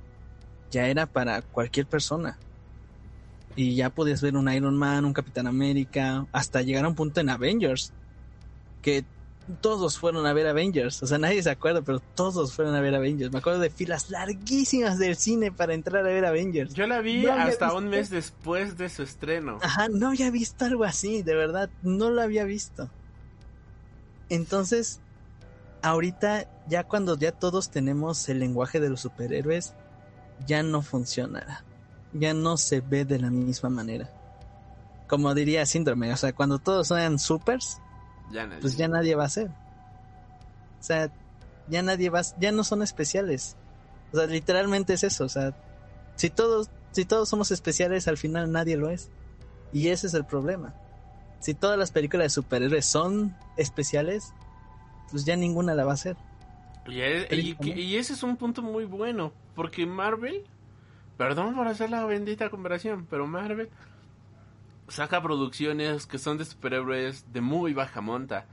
[0.71, 2.39] ya era para cualquier persona.
[3.55, 7.21] Y ya podías ver un Iron Man, un Capitán América, hasta llegar a un punto
[7.21, 7.93] en Avengers,
[8.81, 9.05] que
[9.61, 12.95] todos fueron a ver Avengers, o sea, nadie se acuerda, pero todos fueron a ver
[12.95, 13.31] Avengers.
[13.31, 16.73] Me acuerdo de filas larguísimas del cine para entrar a ver Avengers.
[16.73, 19.59] Yo la vi No hasta visto- un mes después de su estreno.
[19.61, 22.89] Ajá, no había visto algo así, de verdad, no lo había visto.
[24.29, 24.99] Entonces,
[25.81, 29.73] ahorita, ya cuando ya todos tenemos el lenguaje de los superhéroes,
[30.47, 31.63] ya no funciona.
[32.13, 34.09] Ya no se ve de la misma manera.
[35.07, 37.79] Como diría Síndrome, o sea, cuando todos sean supers,
[38.31, 38.61] Ya nadie.
[38.61, 39.47] pues ya nadie va a ser.
[39.47, 41.09] O sea,
[41.67, 43.55] ya nadie va, ya no son especiales.
[44.11, 45.53] O sea, literalmente es eso, o sea,
[46.15, 49.09] si todos, si todos somos especiales, al final nadie lo es.
[49.71, 50.73] Y ese es el problema.
[51.39, 54.33] Si todas las películas de superhéroes son especiales,
[55.11, 56.15] pues ya ninguna la va a hacer.
[57.31, 60.43] Y, y- y ese es un punto muy bueno, porque Marvel,
[61.17, 63.69] perdón por hacer la bendita comparación, pero Marvel
[64.87, 68.45] saca producciones que son de superhéroes de muy baja monta.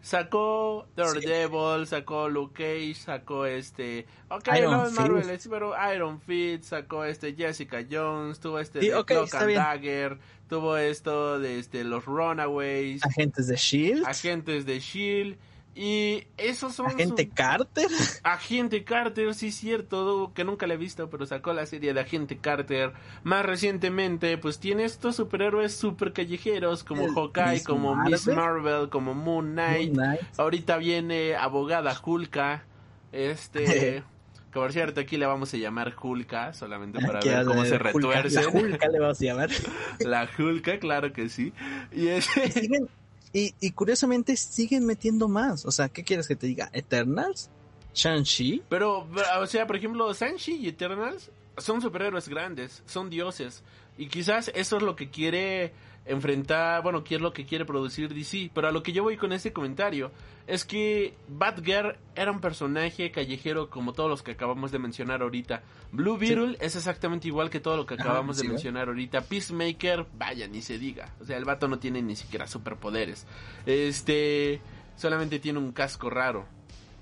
[0.00, 4.06] Sacó Daredevil, sacó Luke Cage, sacó este...
[4.30, 8.80] Ok, Iron no es Marvel, es- pero Iron Fist, sacó este Jessica Jones, tuvo este
[8.80, 9.54] Sí, de ok, Cloak está and.
[9.54, 15.38] Dagger, tuvo esto de este, los Runaways, Agentes de Shield, Agentes de S.H.I.E.L.D.,
[15.74, 16.86] y esos son...
[16.86, 17.88] Agente su- Carter.
[18.22, 22.00] Agente Carter, sí es cierto, que nunca la he visto, pero sacó la serie de
[22.00, 22.92] Agente Carter.
[23.22, 28.90] Más recientemente, pues tiene estos superhéroes super callejeros como El Hawkeye, Miss como Miss Marvel.
[28.90, 29.94] Como Moon Knight.
[29.94, 30.20] Moon Knight.
[30.36, 32.64] Ahorita viene Abogada Hulka.
[33.12, 34.04] Este...
[34.52, 38.42] que por cierto, aquí le vamos a llamar Hulka, solamente para ver cómo se retuerce.
[38.42, 39.50] La Hulka le vamos a llamar.
[40.00, 41.54] La Hulka, claro que sí.
[41.90, 42.28] Y es...
[42.36, 42.88] y siguen
[43.32, 45.64] y, y curiosamente siguen metiendo más.
[45.64, 46.70] O sea, ¿qué quieres que te diga?
[46.72, 47.50] Eternals.
[47.94, 48.62] Shang-Chi.
[48.68, 49.06] Pero,
[49.40, 53.62] o sea, por ejemplo, Shang-Chi y Eternals son superhéroes grandes, son dioses.
[53.98, 55.72] Y quizás eso es lo que quiere
[56.04, 58.50] enfrentar, bueno, qué es lo que quiere producir DC.
[58.54, 60.10] Pero a lo que yo voy con este comentario
[60.46, 65.62] es que Batgirl era un personaje callejero como todos los que acabamos de mencionar ahorita.
[65.92, 69.22] Blue Beetle es exactamente igual que todo lo que acabamos de mencionar ahorita.
[69.22, 71.14] Peacemaker, vaya, ni se diga.
[71.20, 73.26] O sea, el vato no tiene ni siquiera superpoderes.
[73.66, 74.60] Este,
[74.96, 76.46] solamente tiene un casco raro.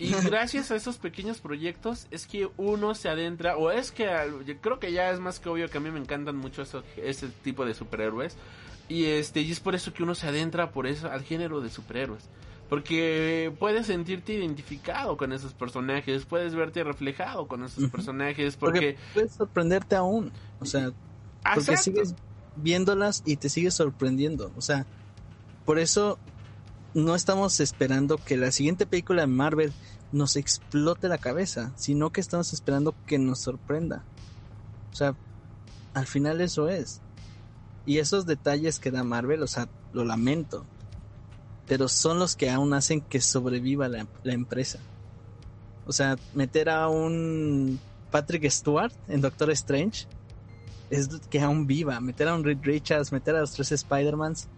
[0.01, 4.09] Y gracias a esos pequeños proyectos es que uno se adentra, o es que
[4.47, 6.83] yo creo que ya es más que obvio que a mí me encantan mucho eso,
[6.97, 8.37] ese tipo de superhéroes.
[8.89, 11.69] Y este, y es por eso que uno se adentra por eso al género de
[11.69, 12.25] superhéroes.
[12.71, 18.97] Porque puedes sentirte identificado con esos personajes, puedes verte reflejado con esos personajes, porque...
[19.13, 20.93] puedes sorprenderte aún, o sea,
[21.55, 22.15] porque sigues
[22.57, 24.87] viéndolas y te sigues sorprendiendo, o sea,
[25.65, 26.19] por eso
[26.95, 29.73] no estamos esperando que la siguiente película de Marvel
[30.13, 34.05] nos explote la cabeza, sino que estamos esperando que nos sorprenda.
[34.93, 35.15] O sea,
[35.95, 37.01] al final eso es.
[37.87, 40.67] Y esos detalles que da Marvel, o sea, lo lamento.
[41.67, 44.81] Pero son los que aún hacen que sobreviva la, empresa.
[45.87, 47.79] O sea, meter a un
[48.11, 50.07] Patrick Stewart en Doctor Strange
[50.91, 52.01] es que aún viva.
[52.01, 54.49] Meter a un Reed Richards, meter a los tres Spider-Mans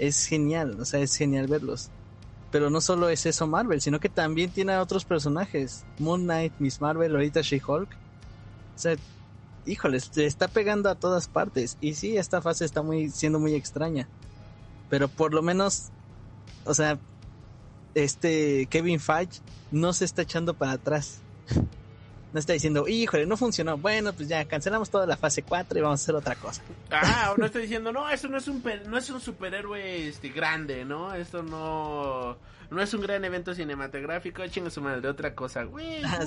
[0.00, 0.78] es genial.
[0.80, 1.90] O sea, es genial verlos.
[2.50, 5.84] Pero no solo es eso Marvel, sino que también tiene a otros personajes.
[5.98, 7.88] Moon Knight, Miss Marvel, ahorita She-Hulk.
[8.74, 8.96] O sea,
[9.66, 11.76] híjole, se está pegando a todas partes.
[11.80, 14.08] Y sí, esta fase está muy, siendo muy extraña.
[14.88, 15.90] Pero por lo menos,
[16.64, 16.98] o sea,
[17.94, 21.20] este Kevin Feige no se está echando para atrás.
[22.32, 23.76] No está diciendo, híjole, no funcionó.
[23.76, 26.62] Bueno, pues ya cancelamos toda la fase 4 y vamos a hacer otra cosa.
[26.90, 30.84] Ah, no está diciendo, no, eso no es un, no es un superhéroe este, grande,
[30.84, 31.12] ¿no?
[31.14, 32.36] Esto no
[32.70, 36.02] no es un gran evento cinematográfico, chinga su madre, otra cosa, güey.
[36.04, 36.20] Ah,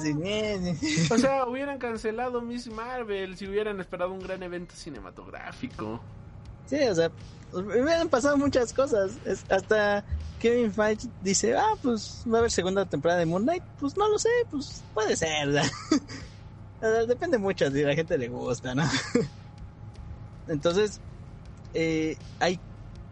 [1.09, 6.01] o sea, hubieran cancelado Miss Marvel si hubieran esperado un gran evento cinematográfico.
[6.65, 7.11] Sí, o sea,
[7.51, 9.11] hubieran pasado muchas cosas.
[9.49, 10.03] hasta
[10.39, 13.63] Kevin Feige dice, ah, pues va a haber segunda temporada de Moon Knight.
[13.79, 15.49] Pues no lo sé, pues puede ser.
[17.07, 18.83] Depende mucho si a la gente le gusta, ¿no?
[20.47, 20.99] Entonces,
[21.73, 22.59] eh, hay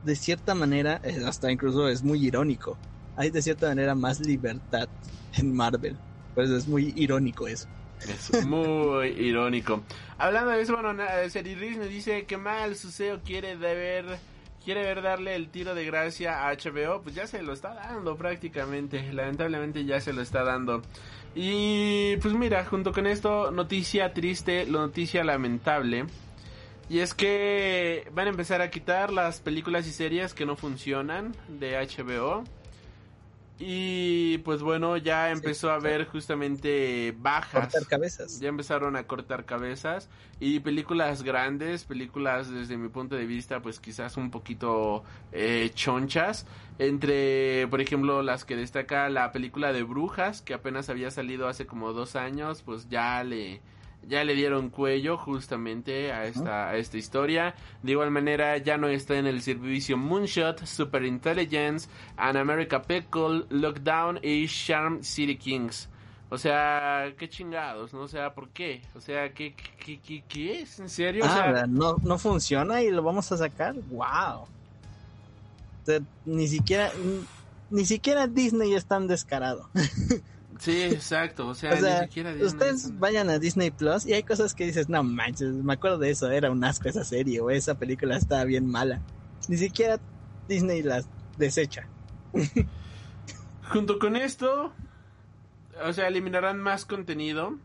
[0.04, 2.78] de cierta manera, eh, hasta incluso es muy irónico,
[3.16, 4.90] hay de cierta manera más libertad
[5.38, 5.98] en Marvel.
[6.34, 7.68] Pues es muy irónico eso.
[8.08, 9.82] Es muy irónico.
[10.18, 14.20] Hablando de eso, bueno, Seriris me dice que mal su CEO quiere ver
[14.64, 18.16] quiere ver darle el tiro de gracia a HBO, pues ya se lo está dando
[18.16, 20.82] prácticamente, lamentablemente ya se lo está dando.
[21.34, 26.06] Y pues mira, junto con esto, noticia triste, noticia lamentable.
[26.90, 31.34] Y es que van a empezar a quitar las películas y series que no funcionan
[31.48, 32.44] de HBO.
[33.64, 37.72] Y pues bueno, ya empezó a haber justamente bajas.
[37.72, 38.40] Cortar cabezas.
[38.40, 40.10] Ya empezaron a cortar cabezas.
[40.40, 46.48] Y películas grandes, películas desde mi punto de vista, pues quizás un poquito eh, chonchas.
[46.80, 51.68] Entre, por ejemplo, las que destaca la película de Brujas, que apenas había salido hace
[51.68, 53.62] como dos años, pues ya le
[54.08, 57.56] ya le dieron cuello justamente a esta, a esta historia.
[57.84, 61.88] De igual manera, ya no está en el servicio Moonshot, Super Intelligence,
[62.18, 65.90] An America Pickle, Lockdown y Charm City Kings.
[66.30, 68.02] O sea, qué chingados, ¿no?
[68.02, 68.82] O sea, ¿por qué?
[68.96, 70.80] O sea, ¿qué, qué, qué, qué es?
[70.80, 71.26] ¿En serio?
[71.28, 73.76] Ah, no, no funciona y lo vamos a sacar.
[73.90, 74.48] ¡Wow!
[76.26, 76.92] ni siquiera,
[77.70, 79.70] ni siquiera Disney es tan descarado.
[80.62, 81.48] Sí, exacto.
[81.48, 85.02] O sea, ni siquiera Ustedes vayan a Disney Plus y hay cosas que dices, no
[85.02, 88.68] manches, me acuerdo de eso, era un asco esa serie o esa película estaba bien
[88.68, 89.02] mala.
[89.48, 90.00] Ni siquiera
[90.48, 91.08] Disney las
[91.40, 91.88] desecha.
[93.72, 94.72] Junto con esto,
[95.84, 97.58] o sea, eliminarán más contenido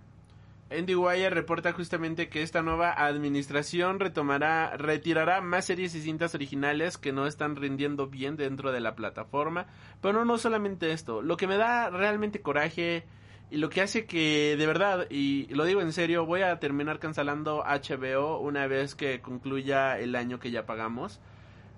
[0.68, 6.98] Andy Wire reporta justamente que esta nueva administración retomará, retirará más series y cintas originales
[6.98, 9.66] que no están rindiendo bien dentro de la plataforma.
[10.00, 13.04] Pero no solamente esto, lo que me da realmente coraje
[13.48, 16.98] y lo que hace que de verdad, y lo digo en serio, voy a terminar
[16.98, 21.20] cancelando HBO una vez que concluya el año que ya pagamos,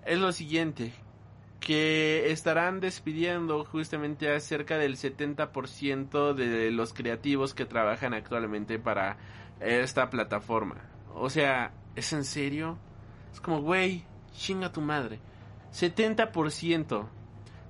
[0.06, 0.94] es lo siguiente,
[1.60, 9.16] que estarán despidiendo justamente a cerca del 70% de los creativos que trabajan actualmente para
[9.60, 10.76] esta plataforma.
[11.14, 12.78] O sea, ¿es en serio?
[13.32, 14.04] Es como, güey,
[14.36, 15.18] chinga tu madre.
[15.72, 17.06] 70%.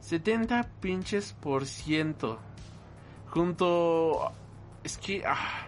[0.01, 2.39] 70 pinches por ciento.
[3.31, 4.33] Junto...
[4.85, 5.25] Es que...
[5.27, 5.67] Ah,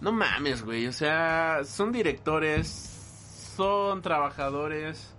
[0.00, 0.86] no mames, güey.
[0.86, 2.68] O sea, son directores,
[3.56, 5.15] son trabajadores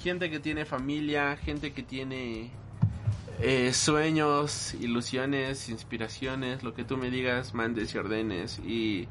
[0.00, 2.50] gente que tiene familia, gente que tiene
[3.40, 8.58] eh, sueños, ilusiones, inspiraciones, lo que tú me digas, mandes y ordenes.
[8.60, 9.08] Y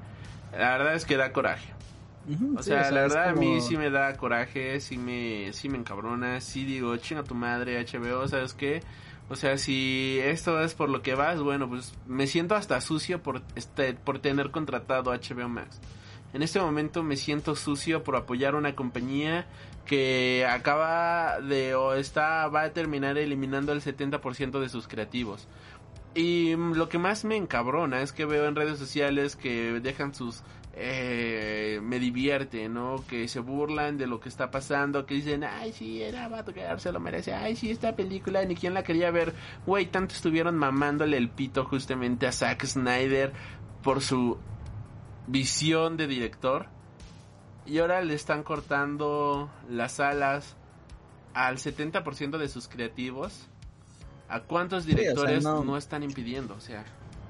[0.52, 1.74] la verdad es que da coraje.
[2.56, 5.80] O sí, sea, la verdad a mí sí me da coraje, sí me, sí me
[5.80, 8.82] encabrona, sí digo, chinga tu madre, HBO, ¿sabes qué?
[9.30, 13.24] O sea, si esto es por lo que vas, bueno, pues me siento hasta sucio
[13.24, 15.80] por, este, por tener contratado HBO Max.
[16.34, 19.48] En este momento me siento sucio por apoyar una compañía
[19.90, 25.48] que acaba de o está va a terminar eliminando el 70% de sus creativos.
[26.14, 30.14] Y mm, lo que más me encabrona es que veo en redes sociales que dejan
[30.14, 30.44] sus...
[30.76, 33.04] Eh, me divierte, ¿no?
[33.10, 36.92] Que se burlan de lo que está pasando, que dicen, ay, sí, era Batgirl, se
[36.92, 39.34] lo merece, ay, sí, esta película, ni quien la quería ver.
[39.66, 43.34] Güey, tanto estuvieron mamándole el pito justamente a Zack Snyder
[43.82, 44.38] por su
[45.26, 46.68] visión de director.
[47.70, 50.56] Y ahora le están cortando las alas
[51.34, 53.48] al 70% de sus creativos.
[54.28, 55.78] ¿A cuántos o sea, directores no- no...
[55.78, 56.56] están impidiendo?
[56.56, 56.84] O sea,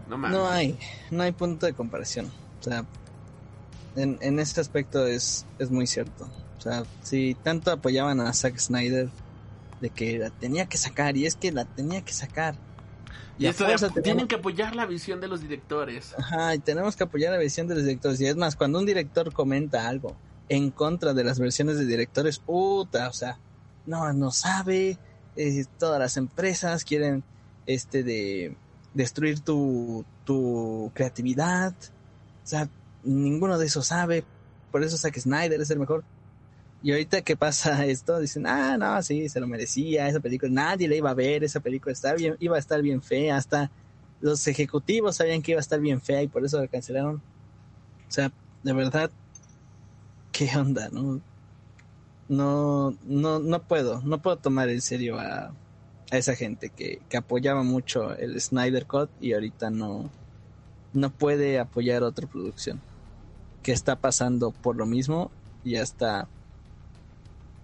[0.08, 0.38] no mames.
[0.38, 0.78] No hay,
[1.12, 2.32] no hay punto de comparación.
[2.60, 2.86] O sea,
[3.96, 6.30] en, en este aspecto es, es muy cierto.
[6.58, 9.10] O sea, si tanto apoyaban a Zack Snyder
[9.82, 12.56] de que la tenía que sacar, y es que la tenía que sacar.
[13.38, 16.14] Y esto de- tienen que apoyar la visión de los directores.
[16.18, 18.20] Ajá, y tenemos que apoyar la visión de los directores.
[18.20, 20.18] Y es más, cuando un director comenta algo
[20.50, 23.38] en contra de las versiones de directores, puta, o sea,
[23.86, 24.98] no, no sabe,
[25.36, 27.24] eh, todas las empresas quieren
[27.66, 28.56] este de
[28.94, 31.74] destruir tu, tu creatividad.
[32.44, 32.70] O sea,
[33.04, 34.24] ninguno de esos sabe.
[34.72, 36.04] Por eso Zack Snyder es el mejor.
[36.82, 40.88] Y ahorita que pasa esto, dicen, ah, no, sí, se lo merecía, esa película, nadie
[40.88, 43.72] la iba a ver, esa película está bien, iba a estar bien fea, hasta
[44.22, 47.16] los ejecutivos sabían que iba a estar bien fea y por eso la cancelaron.
[47.16, 48.32] O sea,
[48.64, 49.12] de verdad,
[50.40, 50.88] ¿qué onda?
[50.90, 51.20] No,
[52.30, 55.52] no, no, no puedo, no puedo tomar en serio a,
[56.12, 60.10] a esa gente que, que apoyaba mucho el Snyder Cut y ahorita no,
[60.94, 62.80] no puede apoyar otra producción
[63.64, 65.30] que está pasando por lo mismo
[65.66, 66.30] y hasta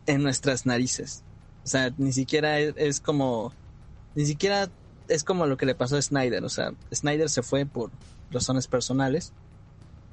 [0.05, 1.23] en nuestras narices.
[1.63, 3.53] O sea, ni siquiera es, como,
[4.15, 4.69] ni siquiera
[5.07, 6.43] es como lo que le pasó a Snyder.
[6.43, 7.89] O sea, Snyder se fue por
[8.32, 9.32] razones personales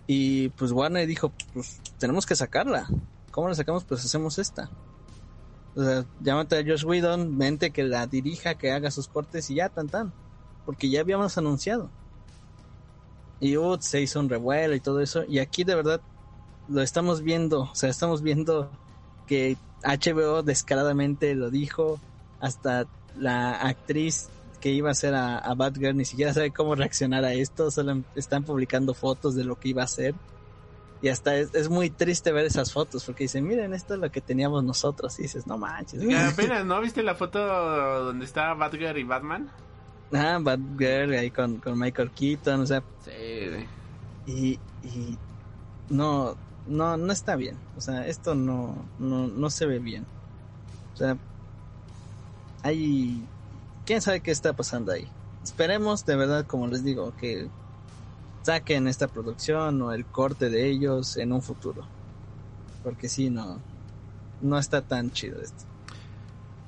[0.06, 2.88] y pues Warner dijo, pues tenemos que sacarla.
[3.30, 3.84] ¿Cómo la sacamos?
[3.84, 4.68] Pues hacemos esta.
[5.74, 9.54] O sea, llámate a Josh Whedon, vente que la dirija, que haga sus cortes y
[9.54, 10.12] ya, tan tan.
[10.66, 11.90] Porque ya habíamos anunciado.
[13.40, 15.24] Y uh, se hizo un revuelo y todo eso.
[15.26, 16.00] Y aquí de verdad
[16.68, 17.62] lo estamos viendo.
[17.62, 18.70] O sea, estamos viendo
[19.26, 21.98] que HBO descaradamente lo dijo.
[22.40, 22.86] Hasta
[23.16, 24.28] la actriz
[24.62, 27.70] que iba a ser a, a Batgirl ni siquiera sabe cómo reaccionar a esto.
[27.72, 30.16] Solo em- están publicando fotos de lo que iba a hacer.
[31.02, 34.10] Y hasta es, es muy triste ver esas fotos porque dicen, miren, esto es lo
[34.10, 35.18] que teníamos nosotros.
[35.18, 36.00] Y dices, no manches.
[36.06, 36.80] Que apenas, ¿no?
[36.80, 39.52] ¿Viste la foto donde está Batgirl y Batman?
[40.12, 43.12] Ah, Batgirl ahí con, con Michael Keaton, o sea, Sí,
[44.24, 45.18] y, y
[45.88, 47.64] no, no, no está bien.
[47.74, 50.10] O sea, esto no, no, no se ve bien.
[50.94, 51.18] O sea,
[52.62, 53.30] hay,
[53.84, 55.08] quién sabe qué está pasando ahí.
[55.42, 57.48] Esperemos, de verdad, como les digo, que
[58.42, 61.86] saquen esta producción o el corte de ellos en un futuro.
[62.82, 63.60] Porque si no,
[64.40, 65.64] no está tan chido esto.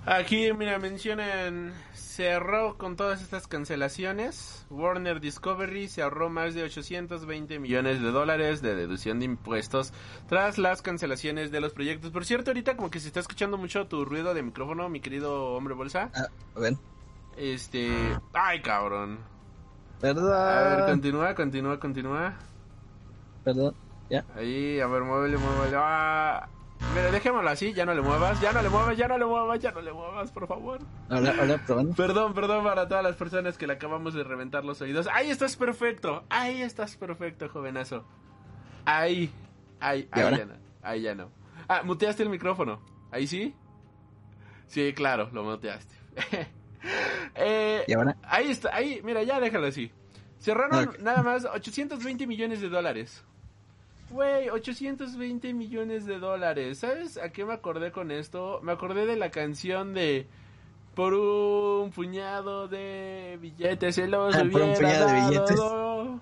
[0.06, 4.66] Aquí, mira, mencionan, cerró con todas estas cancelaciones.
[4.68, 9.94] Warner Discovery se ahorró más de 820 millones de dólares de deducción de impuestos
[10.28, 12.10] tras las cancelaciones de los proyectos.
[12.10, 15.54] Por cierto, ahorita como que se está escuchando mucho tu ruido de micrófono, mi querido
[15.54, 16.10] hombre bolsa.
[16.14, 16.76] Ah, a ver,
[17.36, 17.90] Este...
[18.32, 19.18] Ay, cabrón.
[20.02, 22.34] A ver, perdón, continúa, continúa, continúa.
[23.42, 23.74] perdón,
[24.10, 24.24] ya.
[24.36, 25.76] Ahí, a ver, muévele, muévele.
[25.78, 26.46] Ah,
[26.94, 29.60] mira, dejémoslo así, ya no le muevas, ya no le muevas, ya no le muevas,
[29.60, 30.80] ya no le muevas, por favor.
[31.08, 31.94] Hola, hola, probando.
[31.94, 35.08] Perdón, perdón para todas las personas que le acabamos de reventar los oídos.
[35.10, 38.04] Ahí estás perfecto, ahí estás perfecto, jovenazo.
[38.84, 39.32] Ahí,
[39.80, 41.30] ahí, ¿Y ahí ya no, ahí ya no.
[41.66, 42.80] Ah, muteaste el micrófono,
[43.10, 43.54] ¿ahí sí?
[44.66, 45.94] Sí, claro, lo muteaste.
[47.34, 48.16] eh, ¿Y ahora?
[48.22, 49.90] Ahí está, ahí, mira, ya déjalo así.
[50.38, 53.24] Cerraron nada más 820 millones de dólares.
[54.10, 56.78] Güey, 820 millones de dólares.
[56.78, 58.60] ¿Sabes a qué me acordé con esto?
[58.62, 60.26] Me acordé de la canción de
[60.94, 66.18] Por un puñado de billetes se los Ah, por un hubiera de.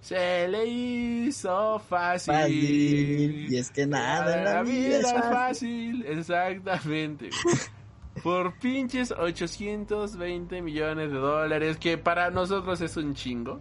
[0.00, 2.34] Se le hizo fácil.
[2.34, 6.04] Fácil, y es que nada en la vida es fácil.
[6.06, 7.30] Exactamente.
[8.22, 13.60] Por pinches 820 millones de dólares, que para nosotros es un chingo.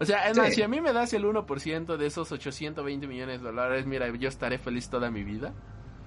[0.00, 0.52] O sea, Sí.
[0.52, 4.28] si a mí me das el 1% de esos 820 millones de dólares, mira, yo
[4.28, 5.52] estaré feliz toda mi vida.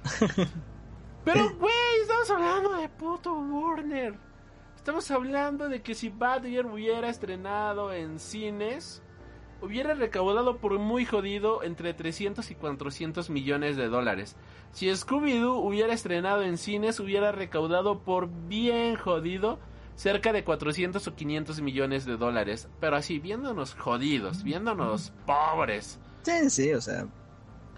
[1.26, 4.16] Pero, güey, estamos hablando de puto Warner.
[4.76, 9.04] Estamos hablando de que si Badger hubiera estrenado en cines,
[9.62, 14.36] hubiera recaudado por muy jodido entre 300 y 400 millones de dólares.
[14.72, 19.60] Si Scooby-Doo hubiera estrenado en cines, hubiera recaudado por bien jodido
[19.96, 22.70] cerca de 400 o 500 millones de dólares.
[22.80, 26.00] Pero así, viéndonos jodidos, viéndonos pobres.
[26.24, 27.08] Sí, sí, o sea,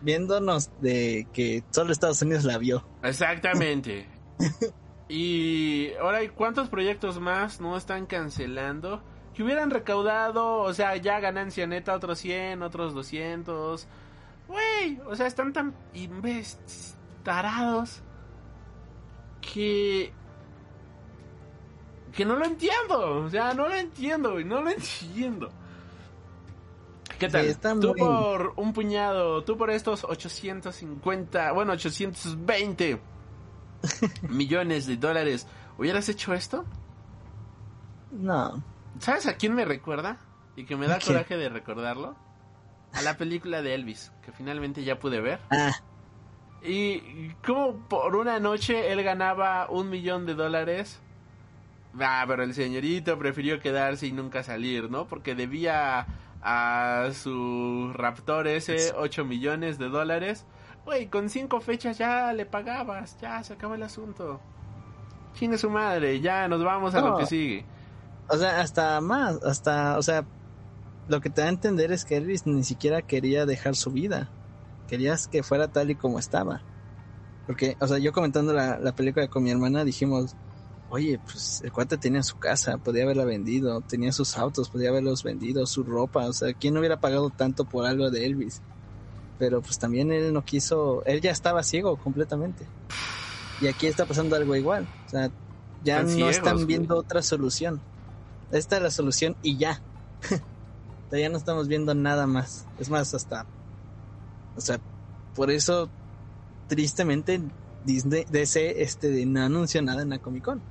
[0.01, 2.85] viéndonos de que solo Estados Unidos la vio.
[3.03, 4.07] Exactamente.
[5.09, 9.03] y ahora, ¿cuántos proyectos más no están cancelando?
[9.35, 13.87] Que hubieran recaudado, o sea, ya ganancia neta, otros 100, otros 200.
[14.47, 18.01] Güey, o sea, están tan investirados
[19.41, 20.13] que
[22.13, 23.25] que no lo entiendo.
[23.25, 24.45] O sea, no lo entiendo, güey.
[24.45, 25.49] No lo entiendo.
[27.19, 27.79] ¿Qué tal?
[27.79, 32.99] tú por un puñado, tú por estos 850, bueno, 820
[34.29, 36.65] millones de dólares, ¿hubieras hecho esto?
[38.11, 38.61] No.
[38.99, 40.17] ¿Sabes a quién me recuerda?
[40.55, 42.15] Y que me da coraje de recordarlo.
[42.93, 45.39] A la película de Elvis, que finalmente ya pude ver.
[45.49, 45.73] Ah.
[46.61, 51.01] Y como por una noche él ganaba un millón de dólares
[51.99, 55.07] Ah, pero el señorito prefirió quedarse y nunca salir, ¿no?
[55.07, 56.07] Porque debía
[56.41, 60.45] a su Raptor ese 8 millones de dólares.
[60.85, 64.41] Güey, con cinco fechas ya le pagabas, ya se acaba el asunto.
[65.33, 67.65] Chine su madre, ya nos vamos a lo que sigue.
[68.29, 70.25] O sea, hasta más, hasta, o sea,
[71.07, 74.29] lo que te da a entender es que Elvis ni siquiera quería dejar su vida.
[74.87, 76.61] Querías que fuera tal y como estaba.
[77.45, 80.35] Porque, o sea, yo comentando la, la película con mi hermana dijimos,
[80.93, 85.23] oye, pues el cuate tenía su casa, podía haberla vendido, tenía sus autos, podía haberlos
[85.23, 88.61] vendido, su ropa, o sea, ¿quién no hubiera pagado tanto por algo de Elvis?
[89.39, 92.67] Pero pues también él no quiso, él ya estaba ciego completamente.
[93.59, 95.31] Y aquí está pasando algo igual, o sea,
[95.83, 97.81] ya no están viendo otra solución.
[98.53, 99.81] Esta es la solución y ya.
[101.11, 102.65] ya no estamos viendo nada más.
[102.79, 103.45] Es más, hasta,
[104.55, 104.79] o sea,
[105.35, 105.89] por eso
[106.67, 107.41] tristemente
[107.83, 110.61] Disney DC este no anunció nada en la Comic Con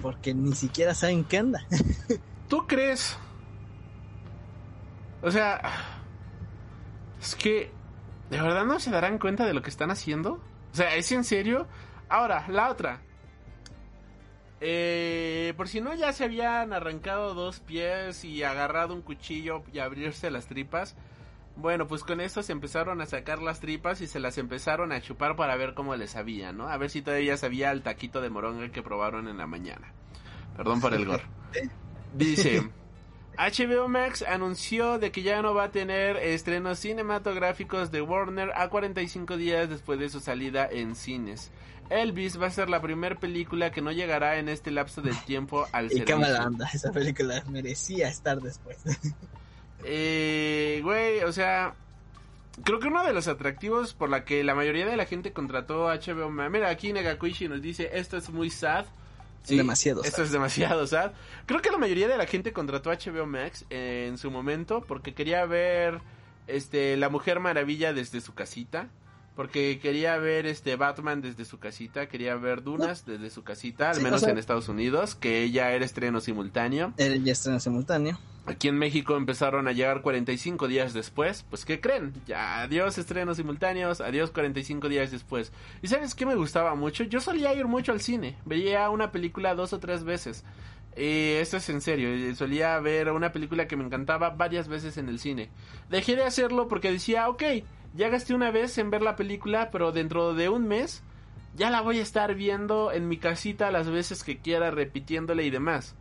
[0.00, 1.66] porque ni siquiera saben qué anda.
[2.48, 3.16] ¿Tú crees?
[5.22, 5.60] O sea,
[7.20, 7.70] es que
[8.30, 10.40] de verdad no se darán cuenta de lo que están haciendo.
[10.72, 11.66] O sea, ¿es en serio?
[12.08, 13.02] Ahora, la otra.
[14.64, 19.80] Eh, por si no ya se habían arrancado dos pies y agarrado un cuchillo y
[19.80, 20.94] abrirse las tripas.
[21.56, 25.00] Bueno, pues con esto se empezaron a sacar las tripas y se las empezaron a
[25.00, 26.68] chupar para ver cómo les sabía, ¿no?
[26.68, 29.92] A ver si todavía sabía el taquito de moronga que probaron en la mañana.
[30.56, 31.22] Perdón por el gor.
[32.14, 32.62] Dice,
[33.38, 38.68] HBO Max anunció de que ya no va a tener estrenos cinematográficos de Warner a
[38.68, 41.50] 45 días después de su salida en cines.
[42.00, 45.66] Elvis va a ser la primera película que no llegará en este lapso de tiempo
[45.72, 46.18] al y servicio.
[46.18, 48.78] Y anda, esa película merecía estar después.
[49.84, 51.74] Eh, güey, o sea,
[52.62, 55.86] creo que uno de los atractivos por la que la mayoría de la gente contrató
[55.86, 56.50] HBO Max.
[56.52, 58.86] Mira, aquí Negakuishi nos dice, esto es muy sad.
[59.42, 61.12] Sí, demasiado Esto es demasiado sad.
[61.46, 65.44] Creo que la mayoría de la gente contrató HBO Max en su momento porque quería
[65.46, 66.00] ver
[66.46, 68.88] este La Mujer Maravilla desde su casita.
[69.34, 74.02] Porque quería ver este Batman desde su casita, quería ver Dunas desde su casita, al
[74.02, 76.92] menos en Estados Unidos, que ella era estreno simultáneo.
[76.98, 78.18] Era ya estreno simultáneo.
[78.44, 81.44] Aquí en México empezaron a llegar 45 días después.
[81.48, 82.12] Pues, ¿qué creen?
[82.26, 85.52] Ya, adiós estrenos simultáneos, adiós 45 días después.
[85.80, 87.04] ¿Y sabes qué me gustaba mucho?
[87.04, 88.36] Yo solía ir mucho al cine.
[88.44, 90.44] Veía una película dos o tres veces.
[90.96, 94.98] Eh, esto es en serio, eh, solía ver una película que me encantaba varias veces
[94.98, 95.48] en el cine.
[95.88, 97.42] Dejé de hacerlo porque decía, ok,
[97.94, 101.02] ya gasté una vez en ver la película, pero dentro de un mes
[101.54, 105.50] ya la voy a estar viendo en mi casita las veces que quiera, repitiéndole y
[105.50, 105.94] demás.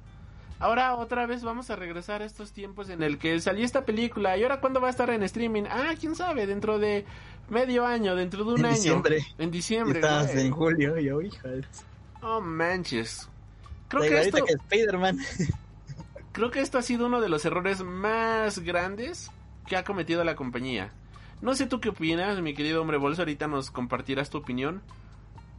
[0.60, 4.38] Ahora otra vez vamos a regresar a estos tiempos en el que salió esta película.
[4.38, 5.64] ¿Y ahora cuándo va a estar en streaming?
[5.70, 7.04] Ah, quién sabe, dentro de
[7.50, 8.76] medio año, dentro de un año.
[8.76, 9.26] Diciembre.
[9.40, 10.00] En diciembre.
[10.00, 11.50] Estás en julio, yo, hija.
[12.22, 13.28] Oh, manches.
[13.88, 14.46] Creo que esto...
[14.46, 15.18] que Spider-Man.
[16.32, 19.32] Creo que esto ha sido uno de los errores más grandes
[19.66, 20.94] que ha cometido la compañía.
[21.42, 24.82] No sé tú qué opinas, mi querido hombre bolso, ahorita nos compartirás tu opinión.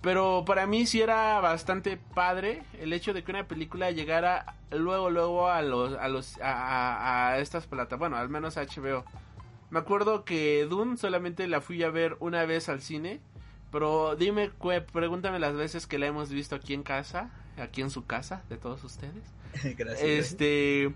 [0.02, 5.10] Pero para mí sí era bastante padre el hecho de que una película llegara luego,
[5.10, 9.04] luego a los, a los, a, estas plataformas, bueno, al menos a HBO.
[9.70, 13.20] Me acuerdo que Dune solamente la fui a ver una vez al cine,
[13.70, 14.50] pero dime,
[14.92, 18.56] pregúntame las veces que la hemos visto aquí en casa, aquí en su casa, de
[18.56, 19.22] todos ustedes.
[19.76, 20.02] Gracias.
[20.02, 20.92] Este,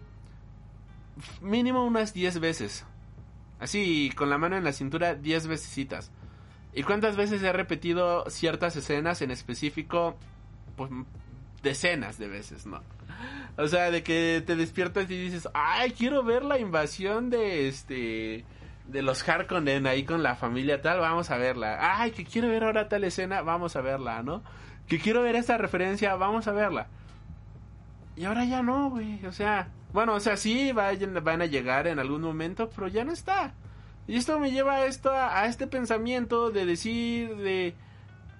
[1.40, 2.84] mínimo unas 10 veces.
[3.58, 6.10] Así, con la mano en la cintura, 10 veces.
[6.72, 10.16] ¿Y cuántas veces he repetido ciertas escenas en específico?
[10.76, 10.90] Pues
[11.62, 12.82] decenas de veces, ¿no?
[13.56, 18.44] O sea, de que te despiertas y dices, ay, quiero ver la invasión de este
[18.86, 21.78] de los Harkonnen ahí con la familia tal, vamos a verla.
[21.80, 24.42] Ay, que quiero ver ahora tal escena, vamos a verla, ¿no?
[24.86, 26.86] Que quiero ver esta referencia, vamos a verla.
[28.14, 31.86] Y ahora ya no, güey, o sea, bueno, o sea, sí vayan, van a llegar
[31.86, 33.54] en algún momento, pero ya no está.
[34.06, 37.74] Y esto me lleva a esto a, este pensamiento de decir de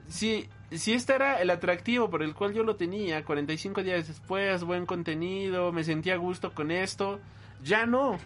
[0.07, 4.65] si si este era el atractivo por el cual yo lo tenía 45 días después,
[4.65, 7.21] buen contenido, me sentía a gusto con esto,
[7.63, 8.19] ya no.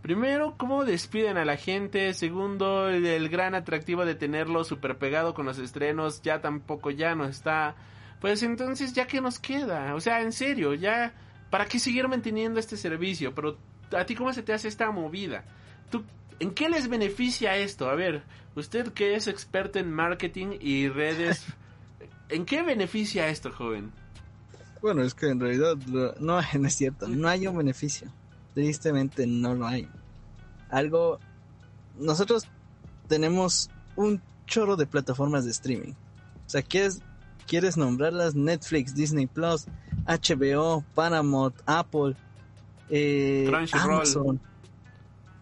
[0.00, 2.14] Primero, cómo despiden a la gente.
[2.14, 7.16] Segundo, el, el gran atractivo de tenerlo super pegado con los estrenos ya tampoco ya
[7.16, 7.74] no está.
[8.20, 9.96] Pues entonces, ¿ya qué nos queda?
[9.96, 11.14] O sea, en serio, ya,
[11.54, 13.32] ¿para qué seguir manteniendo este servicio?
[13.32, 13.56] Pero,
[13.96, 15.44] ¿a ti cómo se te hace esta movida?
[15.88, 16.02] ¿Tú,
[16.40, 17.88] ¿En qué les beneficia esto?
[17.88, 18.24] A ver,
[18.56, 21.44] usted que es experto en marketing y redes,
[22.28, 23.92] ¿en qué beneficia esto, joven?
[24.82, 26.12] Bueno, es que en realidad no,
[26.58, 28.10] no es cierto, no hay un beneficio.
[28.54, 29.88] Tristemente no lo hay.
[30.70, 31.20] Algo,
[32.00, 32.48] nosotros
[33.06, 35.92] tenemos un chorro de plataformas de streaming.
[35.92, 37.00] O sea, ¿quieres,
[37.46, 38.34] quieres nombrarlas?
[38.34, 39.66] Netflix, Disney Plus,
[40.06, 42.14] HBO, Paramount, Apple,
[42.90, 43.92] eh, Crunchyroll.
[43.94, 44.40] Amazon,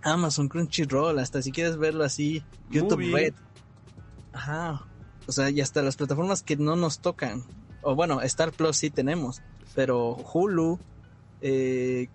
[0.02, 3.12] Amazon, Crunchyroll, hasta si quieres verlo así, YouTube Movie.
[3.14, 3.34] Red.
[4.32, 4.82] Ajá.
[5.26, 7.44] O sea, y hasta las plataformas que no nos tocan.
[7.82, 9.42] O bueno, Star Plus sí tenemos,
[9.74, 10.78] pero Hulu,
[11.40, 12.08] eh,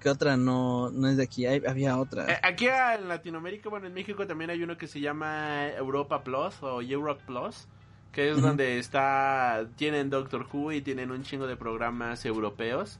[0.00, 1.44] ¿qué otra no, no es de aquí?
[1.46, 2.30] Hay- había otra.
[2.32, 6.54] Eh, Aquí en Latinoamérica, bueno, en México también hay uno que se llama Europa Plus
[6.62, 7.68] o Europe Plus,
[8.12, 12.98] que es donde está, tienen Doctor Who y tienen un chingo de programas europeos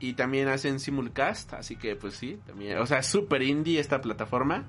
[0.00, 4.00] y también hacen simulcast, así que pues sí, también, o sea, es super indie esta
[4.00, 4.64] plataforma,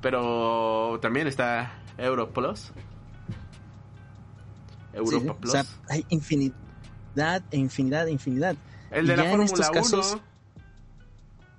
[0.00, 2.72] pero también está Euro Plus.
[4.92, 5.38] Sí, Europa sí.
[5.40, 5.50] Plus.
[5.50, 8.56] O sea, hay infinidad e infinidad infinidad.
[8.90, 9.72] El de y la Fórmula estos 1.
[9.72, 10.18] casos-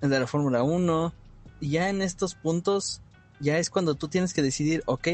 [0.01, 1.13] El de la Fórmula 1.
[1.59, 3.01] Y ya en estos puntos,
[3.39, 5.07] ya es cuando tú tienes que decidir, ok,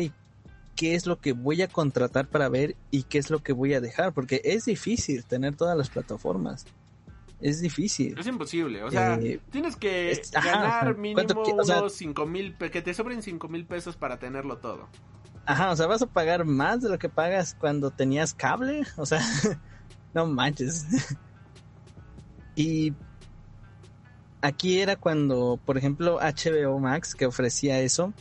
[0.75, 3.73] ¿qué es lo que voy a contratar para ver y qué es lo que voy
[3.73, 4.13] a dejar?
[4.13, 6.65] Porque es difícil tener todas las plataformas.
[7.39, 8.17] Es difícil.
[8.19, 11.93] Es imposible, o sea, Eh, tienes que es- ganar mínimo ¿cuánto qui- o sea- unos
[11.93, 14.87] cinco mil, que te sobren cinco mil pesos para tenerlo todo.
[15.47, 18.83] Ajá, o sea, vas a pagar más de lo que pagas cuando tenías cable.
[18.95, 19.19] O sea,
[20.13, 20.85] no manches.
[22.55, 22.93] y
[24.41, 28.13] aquí era cuando, por ejemplo, HBO Max, que ofrecía eso,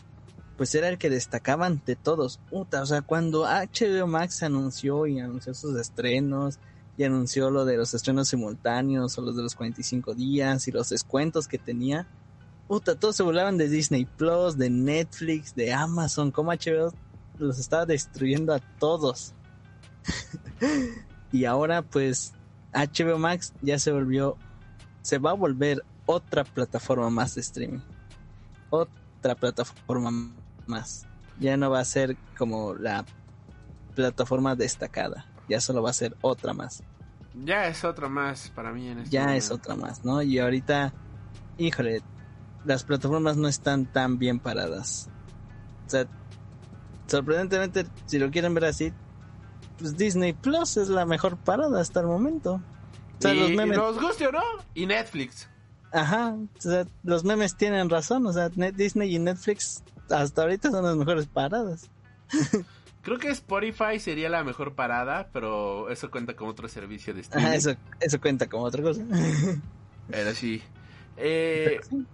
[0.61, 2.39] pues era el que destacaban de todos.
[2.51, 6.59] Puta, o sea, cuando HBO Max anunció y anunció sus estrenos
[6.99, 10.91] y anunció lo de los estrenos simultáneos o los de los 45 días y los
[10.91, 12.07] descuentos que tenía.
[12.69, 16.93] Puta, todos se burlaban de Disney Plus, de Netflix, de Amazon, como HBO
[17.39, 19.33] los estaba destruyendo a todos.
[21.33, 22.35] y ahora pues
[22.75, 24.37] HBO Max ya se volvió,
[25.01, 27.81] se va a volver otra plataforma más de streaming.
[28.69, 30.35] Otra plataforma
[30.71, 31.07] más.
[31.39, 33.05] Ya no va a ser como la
[33.95, 35.27] plataforma destacada.
[35.49, 36.83] Ya solo va a ser otra más.
[37.45, 39.39] Ya es otra más para mí en este Ya momento.
[39.45, 40.23] es otra más, ¿no?
[40.23, 40.93] Y ahorita,
[41.59, 42.03] híjole,
[42.65, 45.09] las plataformas no están tan bien paradas.
[45.87, 46.07] O sea,
[47.07, 48.93] sorprendentemente, si lo quieren ver así,
[49.79, 52.55] pues Disney Plus es la mejor parada hasta el momento.
[53.19, 54.43] O sea, y, los memes, nos guste o no,
[54.75, 55.49] y Netflix.
[55.93, 60.85] ajá, o sea, los memes tienen razón, o sea, Disney y Netflix hasta ahorita son
[60.85, 61.91] las mejores paradas.
[63.03, 67.47] Creo que Spotify sería la mejor parada, pero eso cuenta como otro servicio de streaming.
[67.47, 69.03] Ajá, eso, eso cuenta como otra cosa.
[70.11, 70.63] Pero sí.
[71.17, 72.07] Eh, Pero sí,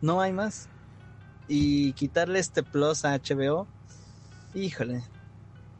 [0.00, 0.68] No hay más.
[1.46, 3.68] Y quitarle este plus a HBO,
[4.54, 5.02] híjole,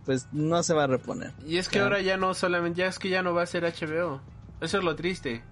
[0.05, 1.33] pues no se va a reponer.
[1.47, 1.87] y es que Claro.
[1.97, 4.21] ahora ya no solamente, ya es que ya no va a ser HBO.
[4.61, 5.43] Eso es lo triste.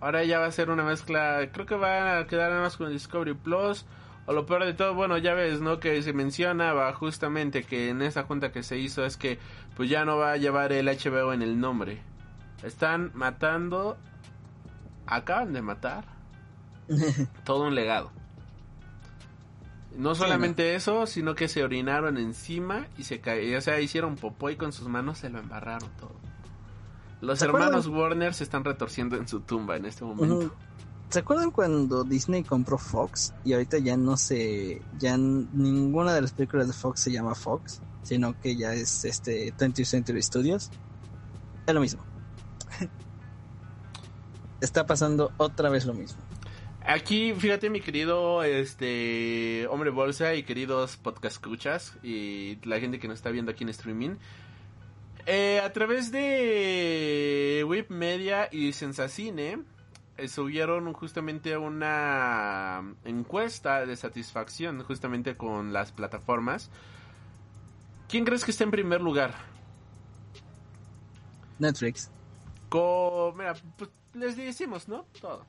[0.00, 2.90] Ahora ya va a ser una mezcla, creo que va a quedar nada más con
[2.90, 3.86] Discovery Plus.
[4.26, 5.78] O lo peor de todo, bueno, ya ves, ¿no?
[5.78, 9.38] Que se mencionaba justamente que en esa junta que se hizo es que
[9.76, 12.00] pues ya no va a llevar el HBO en el nombre.
[12.64, 13.96] Están matando,
[15.06, 16.04] acaban de matar
[17.44, 18.10] todo un legado.
[19.96, 24.50] No solamente eso, sino que se orinaron encima y se ca- o sea, hicieron popó
[24.50, 26.14] y con sus manos se lo embarraron todo.
[27.22, 30.54] Los hermanos Warner se están retorciendo en su tumba en este momento.
[31.08, 36.32] ¿Se acuerdan cuando Disney compró Fox y ahorita ya no se, ya ninguna de las
[36.32, 40.70] películas de Fox se llama Fox, sino que ya es este 20th Century Studios?
[41.66, 42.02] Es lo mismo.
[44.60, 46.18] Está pasando otra vez lo mismo.
[46.84, 53.08] Aquí, fíjate, mi querido este hombre bolsa y queridos podcast escuchas y la gente que
[53.08, 54.16] nos está viendo aquí en streaming.
[55.26, 59.64] Eh, a través de Whip Media y Sensacine
[60.28, 66.70] subieron justamente una encuesta de satisfacción justamente con las plataformas.
[68.08, 69.34] ¿Quién crees que está en primer lugar?
[71.58, 72.10] Netflix.
[72.68, 75.06] Con, mira, pues les decimos, ¿no?
[75.20, 75.44] Todo.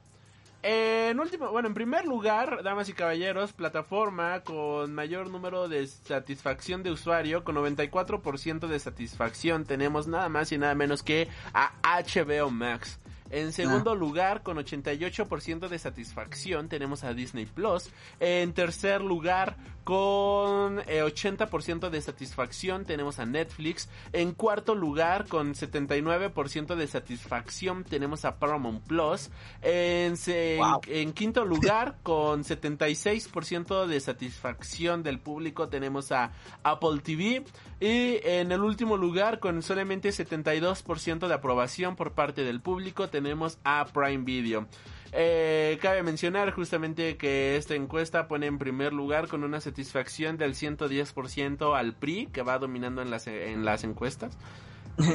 [0.63, 6.81] En último, bueno, en primer lugar, damas y caballeros, plataforma con mayor número de satisfacción
[6.83, 12.49] de usuario, con 94% de satisfacción, tenemos nada más y nada menos que a HBO
[12.49, 12.99] Max.
[13.29, 17.89] En segundo lugar, con 88% de satisfacción, tenemos a Disney Plus.
[18.19, 19.55] En tercer lugar,
[19.87, 23.87] con eh, 80% de satisfacción, tenemos a Netflix.
[24.11, 29.29] En cuarto lugar, con 79% de satisfacción, tenemos a Paramount Plus.
[29.61, 36.33] En quinto lugar, con 76% de satisfacción del público, tenemos a
[36.63, 37.45] Apple TV.
[37.79, 43.57] Y en el último lugar, con solamente 72% de aprobación por parte del público, tenemos
[43.63, 44.67] a Prime Video.
[45.11, 50.53] Eh, cabe mencionar justamente que esta encuesta pone en primer lugar con una satisfacción del
[50.53, 54.37] 110% al PRI, que va dominando en las, en las encuestas.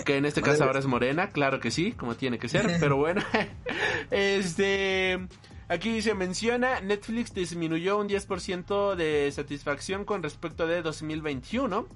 [0.05, 2.97] Que en este caso ahora es Morena, claro que sí, como tiene que ser, pero
[2.97, 3.23] bueno.
[4.11, 5.27] este.
[5.69, 11.87] Aquí se menciona, Netflix disminuyó un 10% de satisfacción con respecto de 2021.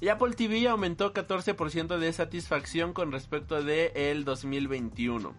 [0.00, 5.34] Y Apple TV aumentó 14% de satisfacción con respecto de el 2021.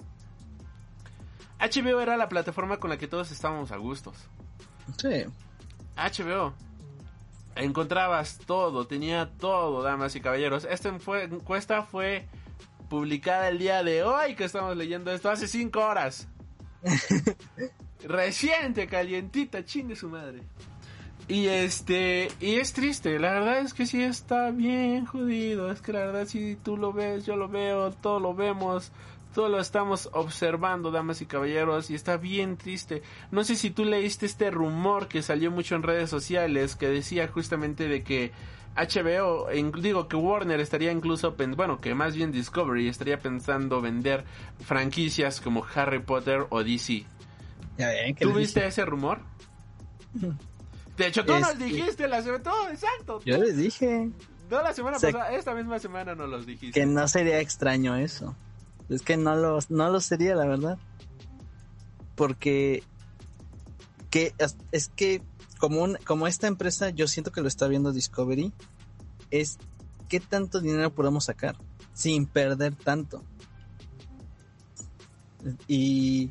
[1.62, 4.18] HBO era la plataforma con la que todos estábamos a gustos.
[4.98, 5.26] Sí.
[5.96, 6.54] HBO.
[7.56, 10.66] Encontrabas todo, tenía todo, damas y caballeros.
[10.66, 12.28] Esta encuesta fue
[12.90, 16.28] publicada el día de hoy que estamos leyendo esto, hace 5 horas.
[18.04, 20.42] Reciente, calientita, chingue su madre.
[21.28, 25.94] Y este, y es triste, la verdad es que sí está bien jodido, es que
[25.94, 28.92] la verdad si tú lo ves, yo lo veo, todo lo vemos,
[29.34, 33.02] todo lo estamos observando, damas y caballeros, y está bien triste.
[33.32, 37.28] No sé si tú leíste este rumor que salió mucho en redes sociales que decía
[37.28, 38.32] justamente de que
[38.76, 39.48] HBO,
[39.82, 44.24] digo que Warner estaría incluso, bueno, que más bien Discovery estaría pensando vender
[44.66, 47.06] franquicias como Harry Potter o DC.
[47.78, 49.20] Ya ven ¿Tú viste ese rumor?
[50.98, 53.22] De hecho, tú nos Este- dijiste la semana, todo, exacto.
[53.26, 54.10] Yo les dije
[54.50, 56.80] No la semana Se- pasada, esta misma semana nos los dijiste.
[56.80, 58.36] que no sería extraño eso.
[58.92, 60.78] Es que no lo, no lo sería, la verdad.
[62.16, 62.84] Porque
[64.10, 64.34] que
[64.72, 65.24] es, que
[65.58, 68.52] como un, como esta empresa yo siento que lo está viendo Discovery
[69.32, 69.58] es
[70.10, 71.56] qué tanto dinero podemos sacar
[71.94, 73.24] sin perder tanto.
[75.68, 76.30] Y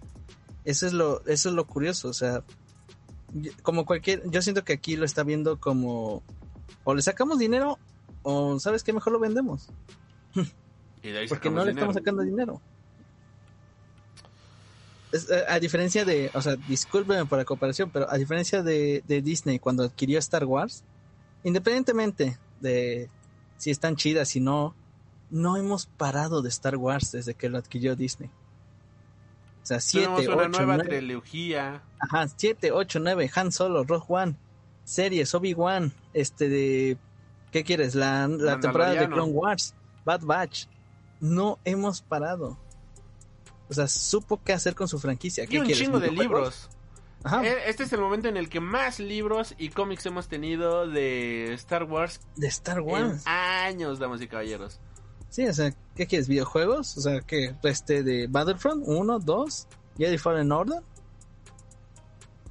[0.64, 2.44] eso es lo eso es lo curioso, o sea,
[3.62, 6.22] como cualquier yo siento que aquí lo está viendo como
[6.84, 7.78] o le sacamos dinero
[8.22, 9.70] o sabes qué mejor lo vendemos.
[11.02, 11.90] Y de ahí Porque no le dinero.
[11.90, 12.60] estamos sacando dinero.
[15.12, 19.02] Es, eh, a diferencia de, o sea, discúlpeme por la comparación, pero a diferencia de,
[19.08, 20.84] de Disney cuando adquirió Star Wars,
[21.42, 23.08] independientemente de
[23.56, 24.74] si están chidas, si no,
[25.30, 28.30] no hemos parado de Star Wars desde que lo adquirió Disney.
[29.62, 31.82] O sea, Tenemos 7, una 8, nueva 9, trilogía.
[31.98, 34.36] ajá, 7, 8, 9, Han Solo, Rogue One,
[34.84, 36.96] series, Obi-Wan, este de,
[37.50, 37.94] ¿qué quieres?
[37.94, 39.08] La, la temporada de.
[39.08, 39.74] Clone Wars,
[40.04, 40.66] Bad Batch.
[41.20, 42.58] No hemos parado.
[43.68, 45.44] O sea, supo qué hacer con su franquicia.
[45.44, 46.68] Y ¿Qué un quieres, chingo de libros.
[47.22, 50.88] Ajá, Eh, Este es el momento en el que más libros y cómics hemos tenido
[50.88, 53.22] de Star Wars de Star en Wars.
[53.26, 54.80] años, damas y caballeros.
[55.28, 56.26] Sí, o sea, ¿qué quieres?
[56.26, 56.96] ¿Videojuegos?
[56.96, 57.54] O sea, ¿qué?
[57.62, 59.66] Este de Battlefront 1, 2,
[59.98, 60.82] Jedi Fallen Order.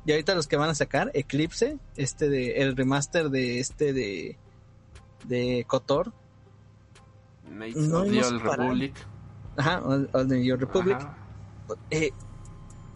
[0.06, 4.38] Y ahorita los que van a sacar, Eclipse, este de, el remaster de este de,
[5.26, 6.14] de Kotor.
[7.50, 8.44] Knights No of the hemos Old.
[8.44, 8.96] Republic.
[9.58, 9.82] Ajá,
[10.28, 10.96] the Republic.
[10.98, 11.18] Ajá.
[11.90, 12.12] eh,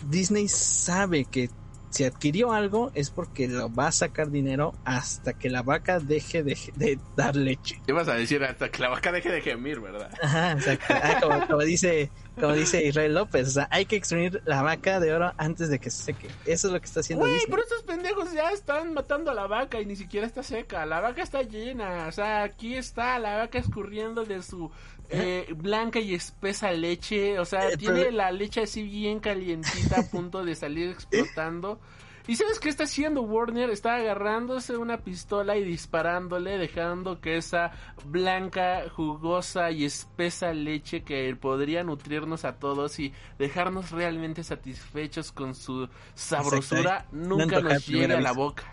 [0.07, 1.49] Disney sabe que
[1.89, 6.43] si adquirió algo es porque lo va a sacar dinero hasta que la vaca deje
[6.43, 7.81] de, de dar leche.
[7.87, 10.09] Ibas a decir hasta que la vaca deje de gemir, ¿verdad?
[10.21, 10.85] Ajá, exacto.
[10.89, 14.99] Ah, como, como dice, como dice Israel López, o sea, hay que extraer la vaca
[14.99, 16.27] de oro antes de que se seque.
[16.45, 19.47] Eso es lo que está haciendo Güey, pero estos pendejos ya están matando a la
[19.47, 20.85] vaca y ni siquiera está seca.
[20.85, 22.07] La vaca está llena.
[22.07, 24.71] O sea, aquí está la vaca escurriendo de su
[25.09, 27.37] eh, blanca y espesa leche.
[27.39, 31.79] O sea, Eh, tiene pero- la leche así bien calientita a punto de salir explotando.
[32.25, 33.69] ¿Y sabes qué está haciendo Warner?
[33.69, 37.71] Está agarrándose una pistola y disparándole, dejando que esa
[38.05, 45.53] blanca, jugosa y espesa leche que podría nutrirnos a todos y dejarnos realmente satisfechos con
[45.53, 48.63] su sabrosura, No nunca nos llegue a la boca.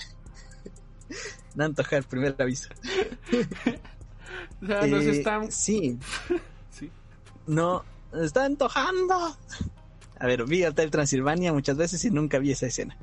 [1.56, 2.68] No antojar, primer aviso.
[4.62, 5.50] O sea, nos Eh, están...
[5.50, 5.98] Sí,
[6.70, 6.88] Sí.
[7.48, 9.36] no, está antojando.
[10.20, 12.96] A ver, vi Hotel Transilvania muchas veces y nunca vi esa escena.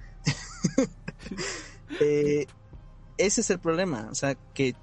[2.02, 2.48] Eh,
[3.18, 4.76] ese es el problema, o sea, que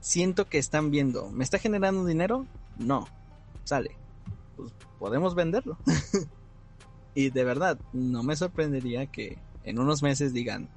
[0.00, 2.46] siento que están viendo, ¿me está generando dinero?
[2.76, 3.08] No,
[3.64, 3.96] sale.
[4.54, 5.78] Pues podemos venderlo.
[7.14, 10.68] y de verdad, no me sorprendería que en unos meses digan,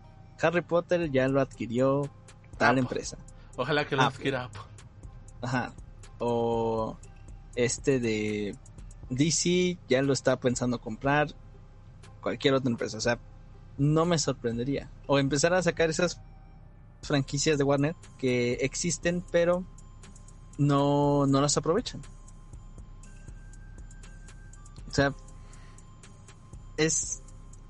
[0.41, 2.09] Harry Potter ya lo adquirió
[2.57, 2.81] tal Apple.
[2.81, 3.17] empresa.
[3.57, 4.49] Ojalá que lo adquiera.
[5.41, 5.73] Ajá.
[6.19, 6.97] O
[7.55, 8.55] este de
[9.09, 11.35] DC ya lo está pensando comprar
[12.21, 12.97] cualquier otra empresa.
[12.97, 13.19] O sea,
[13.77, 14.89] no me sorprendería.
[15.07, 16.19] O empezar a sacar esas
[17.03, 19.63] franquicias de Warner que existen pero
[20.57, 22.01] no, no las aprovechan.
[24.89, 25.13] O sea,
[26.77, 27.21] es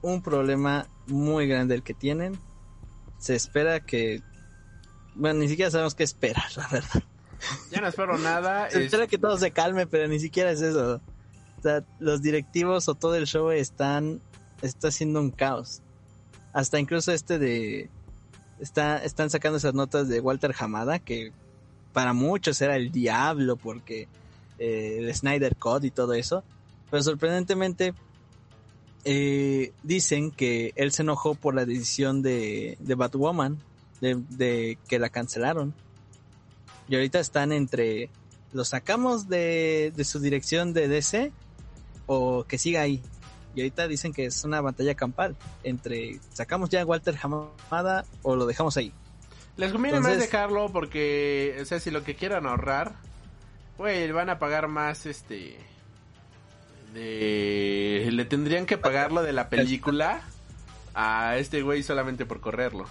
[0.02, 2.40] un problema muy grande el que tienen.
[3.18, 4.22] Se espera que...
[5.16, 7.04] Bueno, ni siquiera sabemos qué esperar, la verdad.
[7.72, 8.70] Ya no espero nada.
[8.70, 11.02] Se es- espera que todo se calme, pero ni siquiera es eso.
[11.58, 14.22] O sea, los directivos o todo el show están
[14.62, 15.82] está haciendo un caos.
[16.58, 17.88] Hasta incluso este de
[18.60, 21.32] está están sacando esas notas de Walter Hamada que
[21.94, 24.08] para muchos era el diablo porque
[24.58, 26.44] eh, el Snyder Code y todo eso,
[26.90, 27.94] pero sorprendentemente
[29.06, 33.60] eh, dicen que él se enojó por la decisión de, de Batwoman,
[34.02, 35.76] de, de que la cancelaron.
[36.90, 38.10] Y ahorita están entre
[38.52, 41.32] lo sacamos de, de su dirección de DC
[42.08, 43.04] o que siga ahí.
[43.58, 48.36] Y ahorita dicen que es una batalla campal entre sacamos ya a Walter Hamada o
[48.36, 48.94] lo dejamos ahí.
[49.56, 52.94] Les conviene más dejarlo porque, o sea, si lo que quieran ahorrar,
[53.80, 55.58] güey, van a pagar más, este...
[56.94, 58.08] De...
[58.12, 60.22] Le tendrían que pagar lo de la película
[60.94, 62.86] a este güey solamente por correrlo.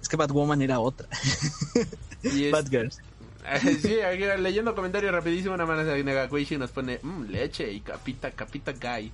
[0.00, 1.06] Es que Batwoman era otra.
[2.22, 2.98] Y es- Batgirls.
[3.82, 3.96] sí,
[4.38, 9.12] leyendo comentarios rapidísimo, una mano de Negakuishi nos pone "Mm, leche y capita, capita guy.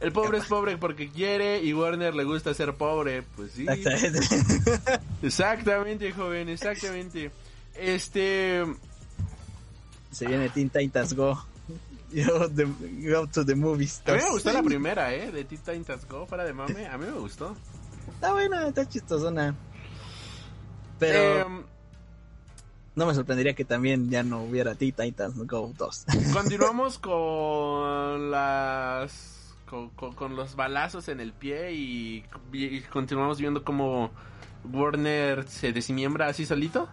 [0.00, 3.22] El pobre es pobre porque quiere y Warner le gusta ser pobre.
[3.34, 3.66] Pues sí.
[3.68, 5.00] Exactamente.
[5.22, 7.30] Exactamente, joven, exactamente.
[7.74, 8.64] Este.
[10.12, 11.42] Se viene Teen Titans Go.
[12.12, 12.66] Yo, the-
[13.10, 14.02] go to the movies.
[14.06, 15.32] A mí me gustó la primera, ¿eh?
[15.32, 16.86] De Teen Titans Go, fuera de mame.
[16.86, 17.56] A mí me gustó.
[18.14, 19.54] Está buena, está chistosona.
[20.98, 21.62] Pero Em,
[22.96, 26.06] no me sorprendería que también ya no hubiera Teen Titans Go 2.
[26.32, 29.34] continuamos con las.
[29.68, 34.10] Con, con- con los balazos en el pie y, y continuamos viendo cómo
[34.72, 36.88] Warner se desmiembra así solito.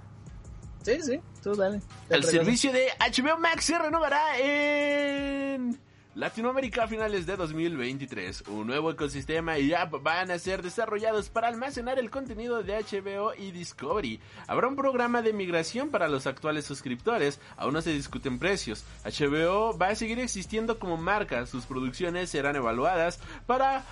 [0.82, 1.78] sí, sí, tú dale.
[2.10, 2.28] El regalo.
[2.32, 5.80] servicio de HBO Max se renovará en
[6.16, 8.44] Latinoamérica a finales de 2023.
[8.50, 13.34] Un nuevo ecosistema y app van a ser desarrollados para almacenar el contenido de HBO
[13.34, 14.20] y Discovery.
[14.46, 17.40] Habrá un programa de migración para los actuales suscriptores.
[17.58, 18.86] Aún no se discuten precios.
[19.04, 21.48] HBO va a seguir existiendo como marca.
[21.48, 23.84] Sus producciones serán evaluadas para,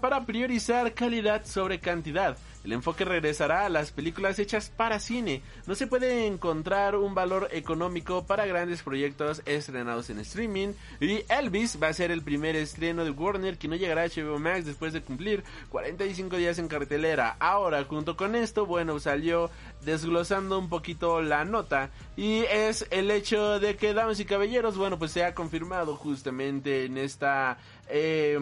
[0.00, 2.38] para priorizar calidad sobre cantidad.
[2.66, 5.40] El enfoque regresará a las películas hechas para cine.
[5.68, 10.72] No se puede encontrar un valor económico para grandes proyectos estrenados en streaming.
[10.98, 14.40] Y Elvis va a ser el primer estreno de Warner que no llegará a HBO
[14.40, 17.36] Max después de cumplir 45 días en cartelera.
[17.38, 19.48] Ahora, junto con esto, bueno, salió
[19.84, 21.90] desglosando un poquito la nota.
[22.16, 26.84] Y es el hecho de que, damas y caballeros, bueno, pues se ha confirmado justamente
[26.84, 27.58] en esta
[27.88, 28.36] eh,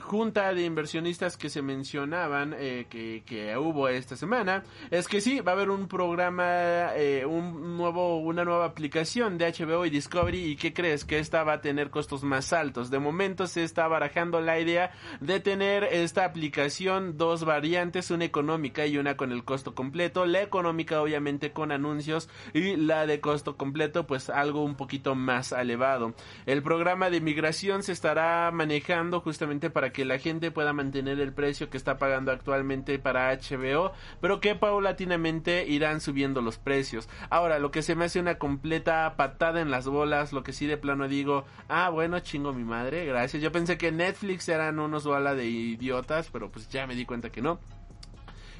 [0.00, 5.40] junta de inversionistas que se mencionaban eh, que, que hubo esta semana es que sí
[5.40, 10.44] va a haber un programa eh, un nuevo una nueva aplicación de HBO y Discovery
[10.44, 13.86] y qué crees que esta va a tener costos más altos de momento se está
[13.86, 19.44] barajando la idea de tener esta aplicación dos variantes una económica y una con el
[19.44, 24.76] costo completo la económica obviamente con anuncios y la de costo completo pues algo un
[24.76, 26.14] poquito más elevado
[26.44, 31.32] el programa de migración se estará manejando justamente para que la gente pueda mantener el
[31.32, 37.08] precio que está pagando actualmente para HBO, pero que paulatinamente irán subiendo los precios.
[37.30, 40.66] Ahora, lo que se me hace una completa patada en las bolas, lo que sí
[40.66, 43.42] de plano digo, ah, bueno, chingo mi madre, gracias.
[43.42, 47.30] Yo pensé que Netflix eran unos bola de idiotas, pero pues ya me di cuenta
[47.30, 47.58] que no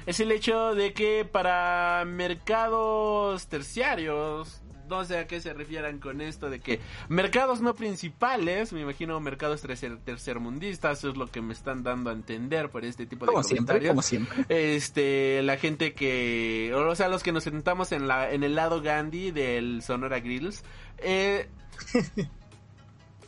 [0.07, 6.21] es el hecho de que para mercados terciarios, no sé a qué se refieran con
[6.21, 6.79] esto de que
[7.09, 12.09] mercados no principales, me imagino mercados tercer, tercermundistas, eso es lo que me están dando
[12.09, 13.91] a entender por este tipo de Como siempre, comentarios.
[13.91, 14.45] como siempre.
[14.75, 18.81] Este, la gente que, o sea, los que nos sentamos en la, en el lado
[18.81, 20.63] Gandhi del Sonora Grills,
[20.99, 21.49] eh,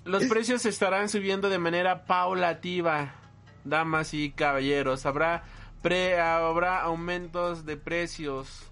[0.05, 3.15] los precios estarán subiendo de manera paulativa,
[3.65, 5.05] damas y caballeros.
[5.05, 5.43] Habrá
[5.81, 8.63] pre, habrá aumentos de precios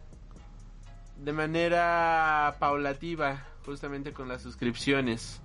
[1.18, 5.42] de manera paulativa, justamente con las suscripciones.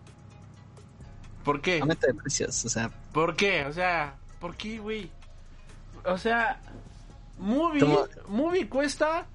[1.45, 1.81] ¿Por qué?
[1.81, 3.65] Aumento de precios, o sea, ¿Por qué?
[3.67, 5.11] O sea, ¿por qué, güey?
[6.05, 6.61] O sea,
[7.39, 7.85] Movie,
[8.29, 9.27] Movie cuesta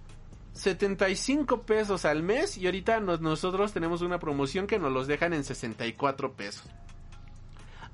[0.54, 5.34] 75 pesos al mes y ahorita nos- nosotros tenemos una promoción que nos los dejan
[5.34, 6.64] en 64 pesos.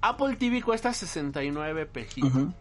[0.02, 2.30] Apple TV cuesta 69 pejitos.
[2.34, 2.54] ujú.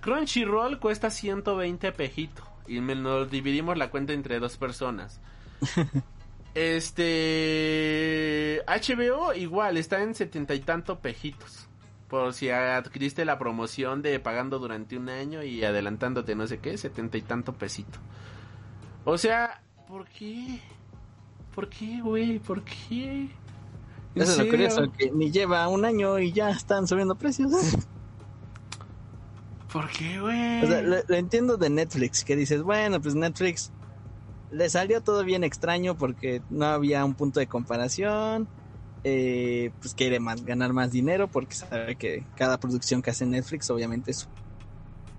[0.00, 2.42] Crunchyroll cuesta 120 pejito.
[2.66, 5.20] Y me- nos dividimos la cuenta entre dos personas.
[7.30, 8.62] este.
[8.66, 11.66] HBO igual, está en setenta y tanto pejitos.
[12.08, 16.76] Por si adquiriste la promoción de pagando durante un año y adelantándote no sé qué,
[16.76, 17.98] setenta y tanto pesito.
[19.04, 20.60] O sea, ¿por qué?
[21.54, 22.38] ¿Por qué, güey?
[22.40, 23.28] ¿Por qué?
[24.14, 27.52] ¿En Eso es lo curioso, que ni lleva un año y ya están subiendo precios.
[29.72, 30.64] ¿Por qué, güey?
[30.64, 33.72] O sea, lo, lo entiendo de Netflix, que dices, bueno, pues Netflix
[34.50, 38.48] le salió todo bien extraño porque no había un punto de comparación,
[39.04, 43.70] eh, pues quiere más, ganar más dinero porque sabe que cada producción que hace Netflix
[43.70, 44.26] obviamente su-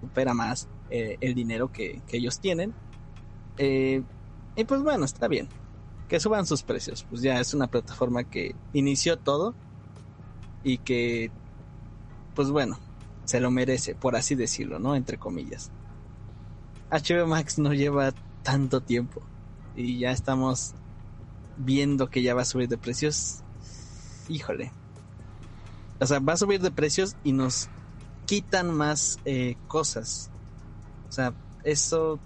[0.02, 2.76] supera más eh, el dinero que, que ellos tienen.
[3.58, 4.04] Eh,
[4.56, 5.50] y pues bueno, está bien,
[6.08, 9.56] que suban sus precios, pues ya es una plataforma que inició todo
[10.64, 11.32] y que,
[12.34, 12.80] pues bueno,
[13.32, 14.94] se lo merece, por así decirlo, ¿no?
[14.94, 15.72] Entre comillas.
[16.92, 18.12] HBO Max no lleva
[18.44, 19.22] tanto tiempo
[19.74, 20.74] y ya estamos
[21.56, 23.40] viendo que ya va a subir de precios.
[24.28, 24.74] Híjole.
[26.02, 27.70] O sea, va a subir de precios y nos
[28.26, 30.30] quitan más eh, cosas.
[31.08, 32.20] O sea, eso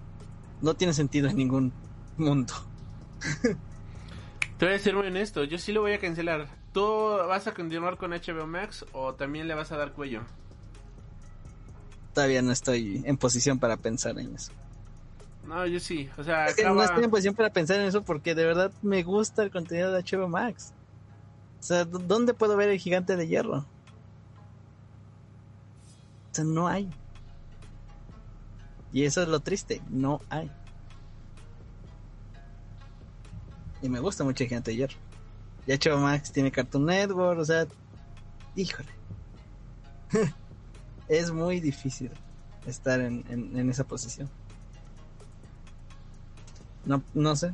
[0.59, 1.71] no tiene sentido en ningún
[2.17, 2.51] mundo.
[4.57, 6.47] Te voy a ser muy honesto, yo sí lo voy a cancelar.
[6.73, 6.83] ¿Tú
[7.27, 10.23] vas a continuar con HBO Max o también le vas a dar cuello?
[12.15, 14.51] Todavía no estoy en posición para pensar en eso.
[15.43, 16.09] No, yo sí.
[16.17, 18.71] O sea, Es que no estoy en posición para pensar en eso porque de verdad
[18.81, 20.73] me gusta el contenido de HBO Max.
[21.59, 23.57] O sea, ¿dó- ¿dónde puedo ver el gigante de hierro?
[23.57, 23.65] O
[26.31, 26.89] sea, no hay.
[28.91, 30.49] Y eso es lo triste, no hay.
[33.81, 34.95] Y me gusta mucho el gigante de hierro.
[35.67, 37.67] Y HBO Max tiene Cartoon Network, o sea,
[38.55, 38.89] híjole.
[41.07, 42.11] es muy difícil
[42.65, 44.29] estar en, en- en esa posición.
[46.85, 47.51] No, no sé.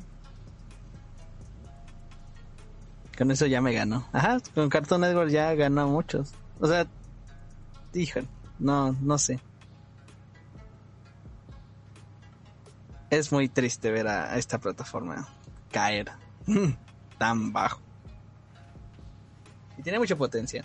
[3.17, 4.07] Con eso ya me ganó.
[4.13, 6.33] Ajá, con Cartoon Network ya ganó a muchos.
[6.59, 6.87] O sea,
[7.93, 8.27] híjole,
[8.59, 9.39] no, no sé.
[13.09, 15.27] Es muy triste ver a, a esta plataforma
[15.71, 16.11] caer
[17.17, 17.81] tan bajo.
[19.77, 20.63] Y tiene mucha potencia.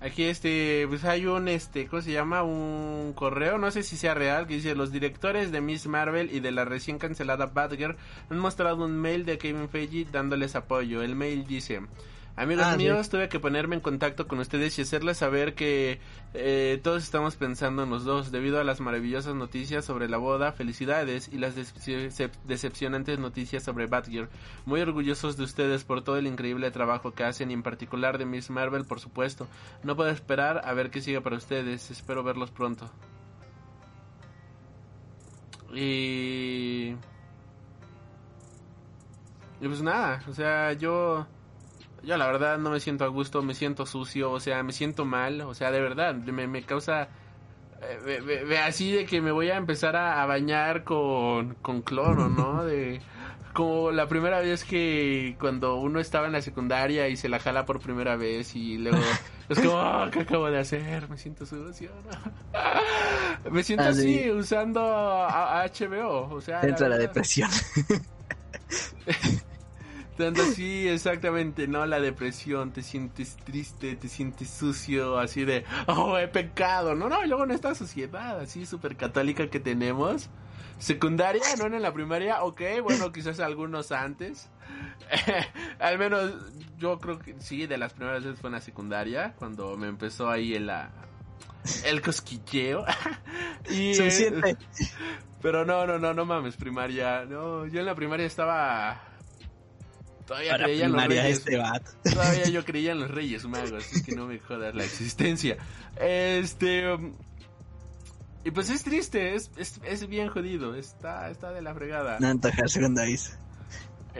[0.00, 2.42] Aquí este, pues hay un este, ¿cómo se llama?
[2.42, 6.40] Un correo, no sé si sea real, que dice los directores de Miss Marvel y
[6.40, 7.96] de la recién cancelada Batgirl
[8.30, 11.02] han mostrado un mail de Kevin Feige dándoles apoyo.
[11.02, 11.80] El mail dice,
[12.38, 12.78] amigos Ah, sí.
[12.78, 16.00] míos, tuve que ponerme en contacto con ustedes y hacerles saber que
[16.34, 20.52] eh, todos estamos pensando en los dos debido a las maravillosas noticias sobre la boda,
[20.52, 24.28] felicidades y las decep- decepcionantes noticias sobre Batgirl.
[24.66, 28.26] Muy orgullosos de ustedes por todo el increíble trabajo que hacen y en particular de
[28.26, 29.46] Miss Marvel, por supuesto.
[29.82, 31.90] No puedo esperar a ver qué sigue para ustedes.
[31.90, 32.90] Espero verlos pronto.
[35.74, 36.94] Y...
[39.60, 41.26] Y pues nada, o sea, yo...
[42.08, 45.04] Yo la verdad no me siento a gusto, me siento sucio, o sea, me siento
[45.04, 47.10] mal, o sea, de verdad, me, me causa...
[47.82, 52.64] eh, así de que me voy a empezar a, a bañar con, con cloro, ¿no?
[52.66, 53.04] De
[53.54, 57.64] como la primera vez que cuando uno estaba en la secundaria y se la jala
[57.66, 61.08] por primera vez y luego es como, "Ah, ¿qué acabo de hacer?
[61.10, 61.90] Me siento sucio.
[62.04, 62.32] ¿no?".
[63.50, 64.30] Me siento Ah, así sí.
[64.30, 67.50] usando a, a HBO, o sea, Te entra la depresión.
[70.18, 71.86] Tanto así, exactamente, ¿no?
[71.86, 77.08] La depresión, te sientes triste, te sientes sucio, así de, oh, he pecado, ¿no?
[77.08, 80.28] No, y luego en esta sociedad así súper católica que tenemos,
[80.78, 81.66] secundaria, ¿no?
[81.66, 84.50] En la primaria, ok, bueno, quizás algunos antes,
[85.78, 86.32] al menos
[86.78, 90.28] yo creo que sí, de las primeras veces fue en la secundaria, cuando me empezó
[90.28, 90.68] ahí el,
[91.84, 92.84] el cosquilleo.
[93.70, 94.56] y, eh, Suficiente.
[95.40, 97.24] pero no, no, no, no mames, primaria.
[97.24, 99.07] No, yo en la primaria estaba.
[100.28, 101.38] Todavía Para creía en los reyes.
[101.38, 101.90] este vato.
[102.04, 105.56] Todavía yo creía en los reyes magos, así que no me jodas la existencia.
[105.98, 106.92] Este.
[106.92, 107.14] um,
[108.44, 112.18] y pues es triste, es, es, es bien jodido, está, está de la fregada.
[112.20, 112.80] No antojarse.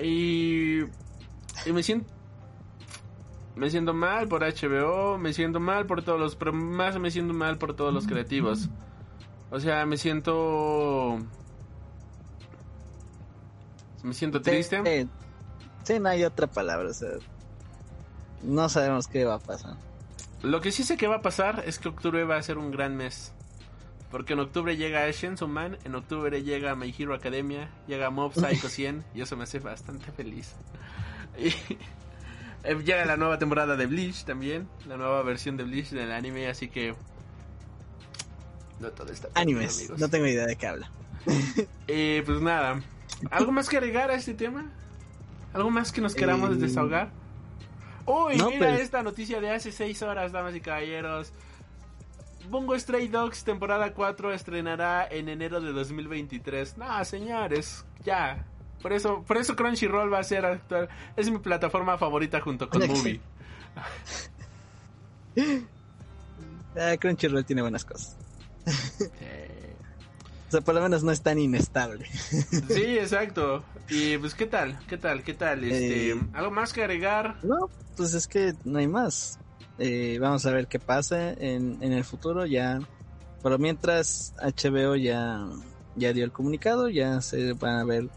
[0.03, 0.81] Y.
[1.67, 2.11] Y me siento.
[3.55, 7.35] Me siento mal por HBO, me siento mal por todos los, pero más me siento
[7.35, 8.71] mal por todos los creativos.
[9.51, 11.19] O sea, me siento
[14.03, 14.77] me siento triste.
[14.85, 15.09] Sí, sí,
[15.99, 17.11] no hay otra palabra, o sea,
[18.43, 19.77] no sabemos qué va a pasar.
[20.43, 22.71] Lo que sí sé que va a pasar es que octubre va a ser un
[22.71, 23.33] gran mes.
[24.11, 28.69] Porque en octubre llega Shenson Man, en octubre llega My Hero Academia, llega Mob Psycho
[28.71, 30.55] 100 y eso me hace bastante feliz.
[31.39, 31.55] Y
[32.65, 36.49] eh, llega la nueva temporada de Bleach también, la nueva versión de Bleach del anime,
[36.49, 36.97] así que
[38.81, 40.91] no todo está Animes, no tengo idea de qué habla.
[41.87, 42.83] Y pues nada,
[43.31, 44.71] ¿algo más que agregar a este tema?
[45.53, 47.11] ¿Algo más que nos queramos eh, desahogar?
[48.07, 48.81] Uy, mira pues.
[48.81, 51.33] esta noticia de hace 6 horas, damas y caballeros.
[52.49, 56.79] Bungo Stray Dogs temporada 4 estrenará en enero de 2023.
[56.79, 58.47] No, señores, ya.
[58.81, 60.89] Por eso, por eso Crunchyroll va a ser actual.
[61.17, 63.21] Es mi plataforma favorita junto con Movie.
[66.77, 68.17] Ah, Crunchyroll tiene buenas cosas.
[70.49, 72.07] O sea, por lo menos no es tan inestable.
[72.69, 73.65] Sí, exacto.
[73.89, 74.79] Y pues, ¿qué tal?
[74.89, 75.23] ¿Qué tal?
[75.23, 75.65] ¿Qué tal?
[75.65, 77.37] Este, eh, ¿Algo más que agregar?
[77.43, 79.39] No, pues es que no hay más.
[79.79, 82.47] Eh, vamos a ver qué pasa en, en el futuro.
[82.47, 82.81] Ya,
[83.43, 85.47] pero mientras HBO ya,
[85.97, 88.09] ya dio el comunicado, ya se van a ver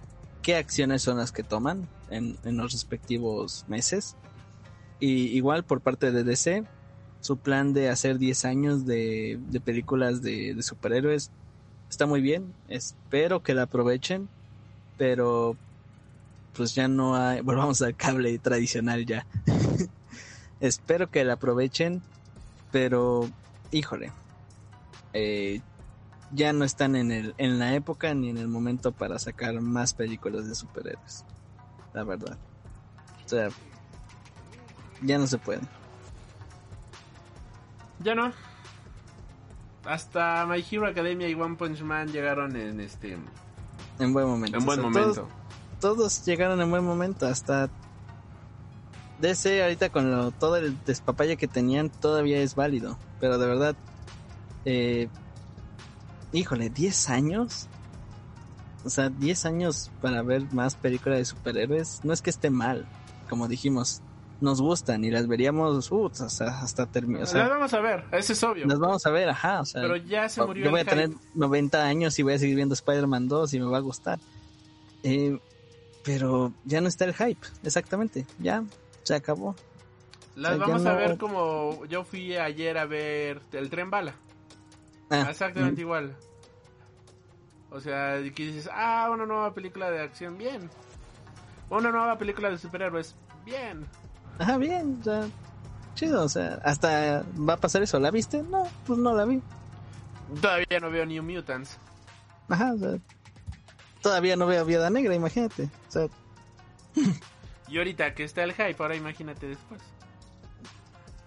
[0.41, 4.15] qué acciones son las que toman en, en los respectivos meses.
[4.99, 6.63] Y igual por parte de DC,
[7.21, 11.31] su plan de hacer 10 años de, de películas de, de, superhéroes
[11.91, 12.53] está muy bien.
[12.69, 14.29] Espero que la aprovechen,
[14.97, 15.57] pero
[16.55, 19.27] pues ya no hay, volvamos al cable tradicional ya.
[20.61, 22.01] Espero que la aprovechen,
[22.71, 23.29] pero
[23.71, 24.11] híjole,
[25.13, 25.61] eh,
[26.31, 29.93] ya no están en, el, en la época ni en el momento para sacar más
[29.93, 31.25] películas de superhéroes.
[31.93, 32.37] La verdad.
[33.25, 33.49] O sea,
[35.01, 35.61] ya no se puede.
[37.99, 38.31] Ya no.
[39.85, 43.17] Hasta My Hero Academia y One Punch Man llegaron en este.
[43.99, 44.57] En buen momento.
[44.57, 45.27] En buen momento.
[45.79, 47.25] Todos, llegaron en buen momento.
[47.25, 47.69] Hasta
[49.19, 52.97] DC ahorita con lo, todo el despapalle que tenían todavía es válido.
[53.19, 53.75] Pero de verdad,
[54.65, 55.07] eh,
[56.31, 57.67] híjole, 10 años.
[58.83, 62.01] O sea, 10 años para ver más películas de superhéroes.
[62.03, 62.87] No es que esté mal,
[63.29, 64.01] como dijimos.
[64.41, 67.21] Nos gustan y las veríamos uh, hasta, terminar.
[67.21, 68.65] las vamos a ver, eso es obvio.
[68.65, 69.61] Las vamos a ver, ajá.
[69.61, 70.65] O sea, Pero ya se murió.
[70.65, 73.67] Yo voy a tener 90 años y voy a seguir viendo Spider-Man 2 y me
[73.67, 74.19] va a gustar.
[75.03, 75.39] Eh,
[76.03, 78.25] pero ya no está el hype, exactamente.
[78.39, 78.63] Ya,
[79.03, 79.55] se acabó.
[80.35, 84.15] Las vamos a ver como yo fui ayer a ver el tren bala.
[85.09, 86.15] Ah, exactamente igual.
[87.69, 90.69] O sea, que dices, ah, una nueva película de acción, bien.
[91.69, 93.15] Una nueva película de superhéroes,
[93.45, 93.85] bien.
[94.41, 95.27] Ajá, bien, o sea,
[95.93, 98.41] chido, o sea, hasta va a pasar eso, ¿la viste?
[98.41, 99.39] No, pues no la vi.
[100.41, 101.77] Todavía no veo New Mutants.
[102.49, 102.97] Ajá, o sea,
[104.01, 106.07] todavía no veo Viuda Negra, imagínate, o sea.
[107.67, 109.79] y ahorita que está el hype, ahora imagínate después.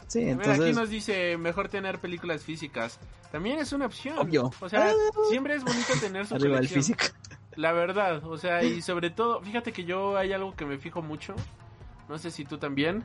[0.09, 0.61] Sí, entonces...
[0.61, 2.99] aquí nos dice mejor tener películas físicas.
[3.31, 4.19] También es una opción.
[4.19, 4.51] Obvio.
[4.61, 4.93] O sea, ah.
[5.29, 7.05] siempre es bonito tener su Arriba físico.
[7.55, 11.01] La verdad, o sea, y sobre todo, fíjate que yo hay algo que me fijo
[11.01, 11.37] mucho.
[12.09, 13.05] No sé si tú también.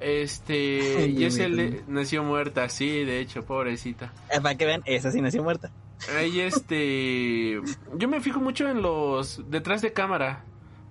[0.00, 4.12] Este, y es el nació muerta, sí, de hecho, pobrecita.
[4.30, 5.70] Eh, para que vean, esa sí nació muerta.
[6.16, 7.60] Ahí este,
[7.94, 10.44] yo me fijo mucho en los detrás de cámara.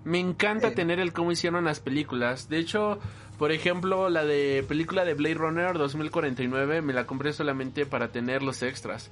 [0.03, 2.47] Me encanta tener el cómo hicieron las películas.
[2.47, 2.99] De hecho,
[3.37, 8.43] por ejemplo, la de película de Blade Runner 2049 me la compré solamente para tener
[8.43, 9.09] los extras.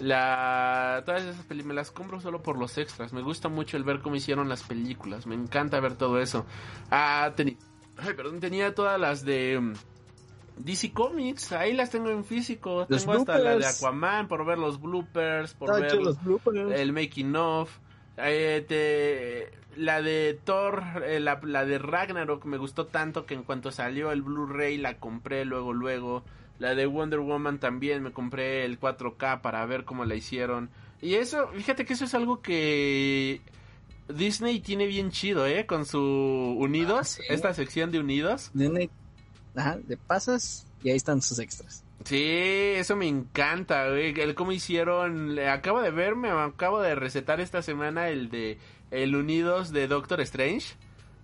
[0.00, 3.12] La todas esas películas me las compro solo por los extras.
[3.12, 5.26] Me gusta mucho el ver cómo hicieron las películas.
[5.26, 6.46] Me encanta ver todo eso.
[6.90, 7.32] Ah,
[7.96, 9.72] tenía perdón, tenía todas las de mm,
[10.58, 12.86] DC Comics, ahí las tengo en físico.
[12.86, 15.92] tengo hasta la de Aquaman por ver los bloopers, por ver
[16.72, 17.70] el making of.
[18.16, 24.12] Eh, la de Thor, eh, la, de Ragnarok me gustó tanto que en cuanto salió
[24.12, 26.22] el Blu-ray la compré luego, luego.
[26.60, 30.70] La de Wonder Woman también me compré el 4K para ver cómo la hicieron.
[31.02, 33.40] Y eso, fíjate que eso es algo que
[34.08, 35.66] Disney tiene bien chido, ¿eh?
[35.66, 38.50] Con su Unidos, ah, esta sección de Unidos.
[38.54, 38.90] Disney,
[39.54, 41.82] ajá, de pasas y ahí están sus extras.
[42.04, 42.22] Sí,
[42.76, 44.18] eso me encanta, güey.
[44.20, 48.58] El cómo hicieron, acabo de verme, acabo de recetar esta semana el de
[48.90, 50.74] el Unidos de Doctor Strange.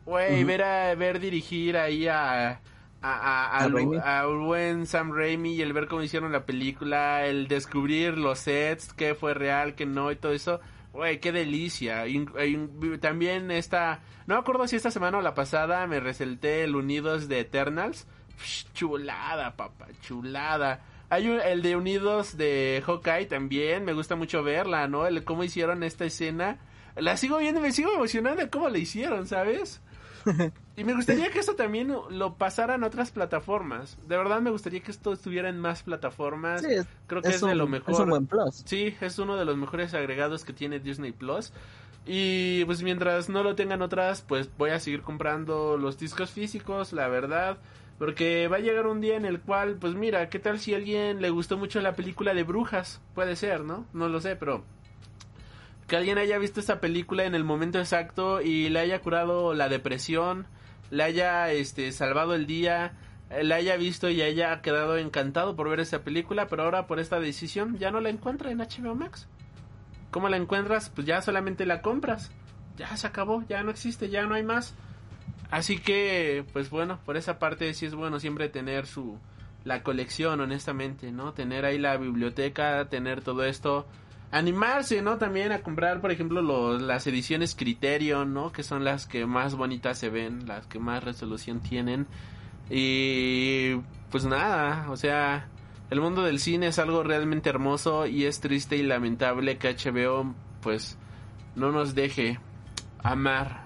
[0.07, 2.61] Güey, ver, a, ver dirigir ahí a,
[3.03, 8.39] a, a, buen Sam Raimi y el ver cómo hicieron la película, el descubrir los
[8.41, 10.61] sets, qué fue real, qué no y todo eso.
[10.93, 12.05] Güey, qué delicia.
[13.01, 17.29] también esta, no me acuerdo si esta semana o la pasada me resalté el Unidos
[17.29, 18.07] de Eternals.
[18.39, 20.85] Psh, chulada, papá, chulada.
[21.09, 25.07] Hay el de Unidos de Hawkeye también, me gusta mucho verla, ¿no?
[25.07, 26.59] El cómo hicieron esta escena.
[26.97, 29.81] La sigo viendo me sigo emocionando cómo la hicieron, ¿sabes?
[30.77, 33.99] Y me gustaría que esto también lo pasaran a otras plataformas.
[34.09, 36.63] De verdad me gustaría que esto estuviera en más plataformas.
[36.63, 36.69] Sí,
[37.07, 37.93] Creo que es, de un- lo mejor.
[37.93, 38.63] Es un buen plus.
[38.65, 41.53] Sí, es uno de los mejores agregados que tiene Disney Plus.
[42.07, 46.93] Y pues mientras no lo tengan otras, pues voy a seguir comprando los discos físicos,
[46.95, 47.59] la verdad.
[47.99, 50.79] Porque va a llegar un día en el cual, pues mira, ¿qué tal si a
[50.79, 53.03] alguien le gustó mucho la película de Brujas?
[53.15, 53.85] Puede ser, ¿no?
[53.93, 54.65] No lo sé, pero
[55.91, 59.69] que alguien haya visto esta película en el momento exacto y le haya curado la
[59.69, 60.47] depresión,
[60.93, 62.93] le haya este salvado el día,
[63.43, 67.19] la haya visto y haya quedado encantado por ver esa película, pero ahora por esta
[67.19, 69.27] decisión ya no la encuentra en HBO Max.
[70.13, 70.91] ¿Cómo la encuentras?
[70.91, 72.31] Pues ya solamente la compras.
[72.77, 74.77] Ya se acabó, ya no existe, ya no hay más.
[75.51, 79.19] Así que, pues bueno, por esa parte sí es bueno siempre tener su
[79.65, 81.33] la colección, honestamente, ¿no?
[81.33, 83.89] Tener ahí la biblioteca, tener todo esto,
[84.31, 85.19] animarse, ¿no?
[85.19, 88.53] También a comprar, por ejemplo, los, las ediciones Criterion, ¿no?
[88.53, 92.07] Que son las que más bonitas se ven, las que más resolución tienen.
[92.69, 93.75] Y
[94.11, 95.49] pues nada, o sea,
[95.91, 100.35] el mundo del cine es algo realmente hermoso y es triste y lamentable que HBO
[100.63, 100.97] pues
[101.57, 102.39] no nos deje
[103.03, 103.65] amar,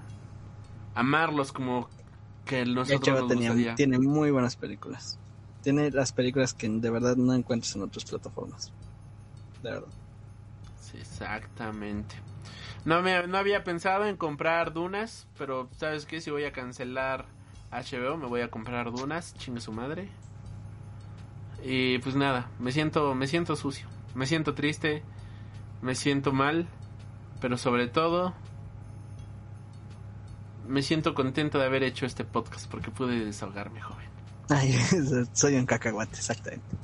[0.95, 1.89] amarlos como
[2.47, 5.19] que nosotros nos tenía- tiene muy buenas películas.
[5.62, 8.73] Tiene las películas que de verdad no encuentras en otras plataformas.
[9.62, 9.89] De verdad.
[10.99, 12.16] Exactamente.
[12.85, 16.21] No, me, no había pensado en comprar Dunas, pero ¿sabes qué?
[16.21, 17.27] Si voy a cancelar
[17.71, 20.09] HBO, me voy a comprar Dunas, chingue su madre.
[21.62, 25.03] Y pues nada, me siento, me siento sucio, me siento triste,
[25.81, 26.69] me siento mal,
[27.41, 28.35] pero sobre todo
[30.69, 34.09] me siento contento de haber hecho este podcast porque pude desahogarme, joven.
[34.51, 34.75] Ay,
[35.33, 36.77] soy un cacahuate, exactamente.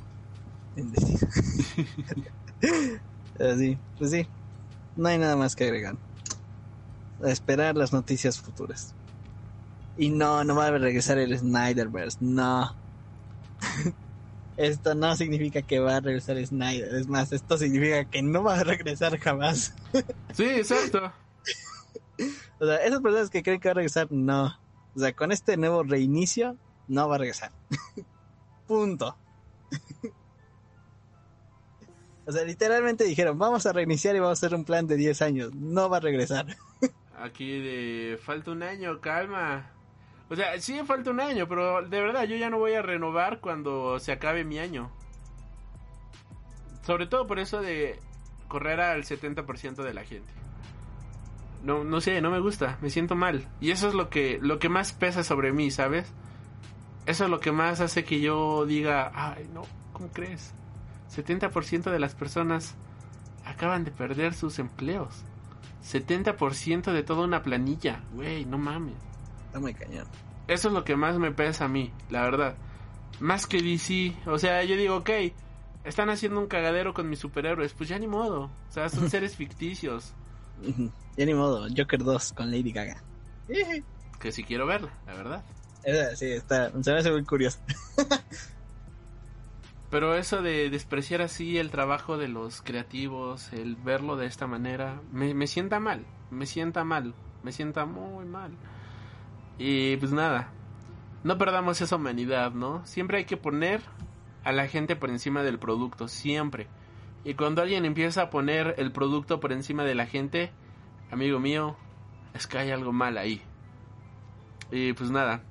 [3.41, 3.41] Bendecido.
[3.41, 4.27] Pero sí, pues sí.
[4.95, 5.95] No hay nada más que agregar.
[7.23, 8.93] A esperar las noticias futuras.
[9.97, 12.75] Y no, no va a regresar el Snyderverse, no.
[14.57, 16.93] Esto no significa que va a regresar Snyder.
[16.93, 19.73] Es más, esto significa que no va a regresar jamás.
[20.33, 21.11] Sí, exacto.
[22.59, 24.55] O sea, esas personas que creen que va a regresar, no.
[24.95, 26.57] O sea, con este nuevo reinicio,
[26.87, 27.51] no va a regresar.
[28.67, 29.17] Punto.
[32.31, 35.21] O sea, literalmente dijeron, vamos a reiniciar y vamos a hacer un plan de 10
[35.21, 35.53] años.
[35.53, 36.45] No va a regresar.
[37.19, 39.69] Aquí de falta un año, calma.
[40.29, 43.41] O sea, sí falta un año, pero de verdad yo ya no voy a renovar
[43.41, 44.89] cuando se acabe mi año.
[46.83, 47.99] Sobre todo por eso de
[48.47, 50.31] correr al 70% de la gente.
[51.65, 53.45] No, no sé, no me gusta, me siento mal.
[53.59, 56.13] Y eso es lo que, lo que más pesa sobre mí, ¿sabes?
[57.05, 60.53] Eso es lo que más hace que yo diga, ay, no, ¿cómo crees?
[61.15, 62.75] 70% de las personas
[63.45, 65.23] acaban de perder sus empleos.
[65.83, 68.95] 70% de toda una planilla, güey, no mames.
[69.47, 70.07] Está muy cañón.
[70.47, 72.55] Eso es lo que más me pesa a mí, la verdad.
[73.19, 75.09] Más que DC, o sea, yo digo, ok,
[75.83, 78.43] están haciendo un cagadero con mis superhéroes, pues ya ni modo.
[78.69, 80.13] O sea, son seres ficticios,
[81.17, 83.01] ya ni modo, Joker 2 con Lady Gaga.
[84.19, 85.43] que si quiero verla, la verdad.
[86.15, 87.59] Sí, está, se me hace muy curioso.
[89.91, 95.01] Pero eso de despreciar así el trabajo de los creativos, el verlo de esta manera,
[95.11, 97.13] me, me sienta mal, me sienta mal,
[97.43, 98.53] me sienta muy mal.
[99.57, 100.49] Y pues nada,
[101.25, 102.85] no perdamos esa humanidad, ¿no?
[102.85, 103.81] Siempre hay que poner
[104.45, 106.67] a la gente por encima del producto, siempre.
[107.25, 110.51] Y cuando alguien empieza a poner el producto por encima de la gente,
[111.11, 111.75] amigo mío,
[112.33, 113.41] es que hay algo mal ahí.
[114.71, 115.43] Y pues nada,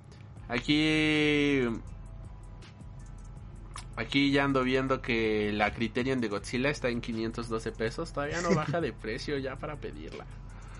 [0.48, 1.68] aquí
[4.00, 8.14] Aquí ya ando viendo que la Criterion de Godzilla está en 512 pesos.
[8.14, 10.24] Todavía no baja de precio ya para pedirla.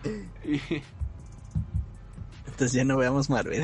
[0.43, 0.59] Y
[2.47, 3.63] Entonces ya no veamos Marvel.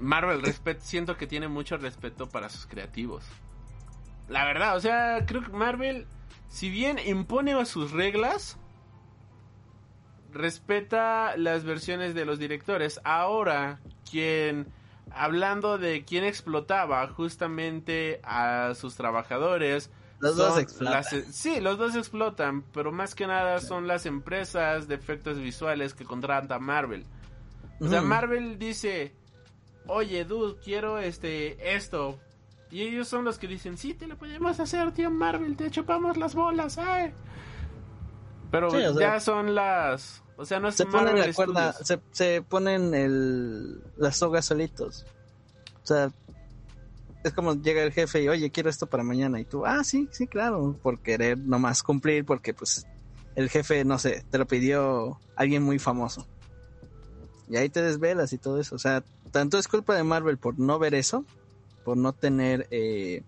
[0.00, 3.24] Marvel respet siento que tiene mucho respeto para sus creativos.
[4.28, 6.08] La verdad, o sea, creo que Marvel,
[6.48, 8.58] si bien impone sus reglas,
[10.32, 13.00] respeta las versiones de los directores.
[13.04, 13.78] Ahora,
[14.10, 14.66] quien
[15.12, 19.90] hablando de quién explotaba justamente a sus trabajadores.
[20.20, 20.94] Los dos explotan.
[20.94, 25.94] las- sí, los dos explotan, pero más que nada son las empresas de efectos visuales
[25.94, 27.04] que contratan Marvel.
[27.80, 28.08] O sea, Ujú.
[28.08, 29.14] Marvel dice,
[29.86, 32.18] oye, dude, quiero este esto.
[32.70, 36.16] Y ellos son los que dicen, sí, te lo podemos hacer, tío Marvel, te chupamos
[36.16, 37.14] las bolas, ay.
[38.50, 40.22] Pero Sí, o sea, ya son las...
[40.38, 45.04] O sea, no es se ponen la cuerda, se, se ponen el, las sogas solitos.
[45.82, 46.12] O sea,
[47.24, 49.40] es como llega el jefe y, oye, quiero esto para mañana.
[49.40, 52.86] Y tú, ah, sí, sí, claro, por querer nomás cumplir, porque pues
[53.34, 56.24] el jefe, no sé, te lo pidió alguien muy famoso.
[57.50, 58.76] Y ahí te desvelas y todo eso.
[58.76, 59.02] O sea,
[59.32, 61.24] tanto es culpa de Marvel por no ver eso,
[61.84, 63.24] por no tener, eh,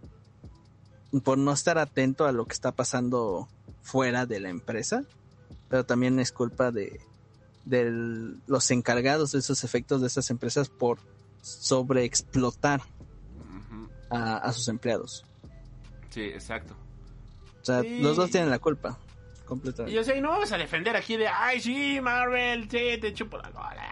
[1.24, 3.48] por no estar atento a lo que está pasando
[3.82, 5.02] fuera de la empresa,
[5.70, 7.00] pero también es culpa de,
[7.64, 7.90] de
[8.46, 10.98] los encargados de esos efectos de esas empresas por
[11.40, 12.82] sobreexplotar
[14.10, 15.24] a, a sus empleados.
[16.10, 16.74] Sí, exacto.
[17.62, 18.00] O sea, Sí.
[18.00, 18.98] los dos tienen la culpa.
[19.42, 19.94] Y Completamente.
[19.96, 23.50] yo sé, no vamos a defender aquí de, ay, sí, Marvel, sí, te chupo la
[23.50, 23.86] cola.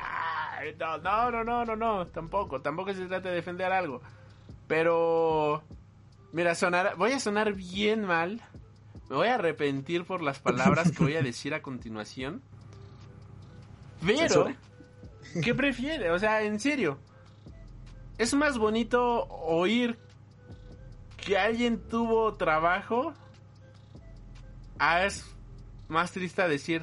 [0.78, 4.00] no, no, no, no, no, tampoco, tampoco se trata de defender algo.
[4.66, 5.62] Pero,
[6.32, 8.40] mira, sonar, voy a sonar bien mal.
[9.08, 12.42] Me voy a arrepentir por las palabras que voy a decir a continuación.
[14.04, 14.52] Pero.
[15.42, 16.10] ¿qué prefiere?
[16.10, 16.98] O sea, en serio.
[18.18, 19.98] Es más bonito oír
[21.16, 23.14] que alguien tuvo trabajo.
[24.78, 25.24] Ah, es
[25.88, 26.82] más triste decir,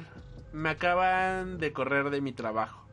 [0.52, 2.86] me acaban de correr de mi trabajo.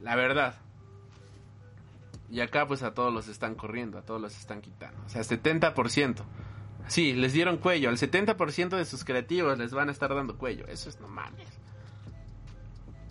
[0.00, 0.56] La verdad.
[2.30, 5.00] Y acá pues a todos los están corriendo, a todos los están quitando.
[5.06, 6.22] O sea, 70%.
[6.86, 7.88] Sí, les dieron cuello.
[7.88, 10.66] Al 70% de sus creativos les van a estar dando cuello.
[10.66, 11.48] Eso es no mames.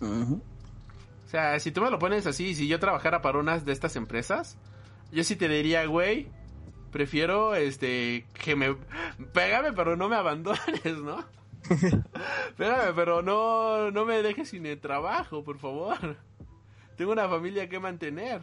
[0.00, 3.96] O sea, si tú me lo pones así, si yo trabajara para unas de estas
[3.96, 4.56] empresas,
[5.10, 6.28] yo sí te diría, güey,
[6.92, 8.76] prefiero este que me
[9.32, 11.24] pégame pero no me abandones, ¿no?
[12.56, 16.16] Pégame pero no no me dejes sin el trabajo, por favor.
[16.96, 18.42] Tengo una familia que mantener.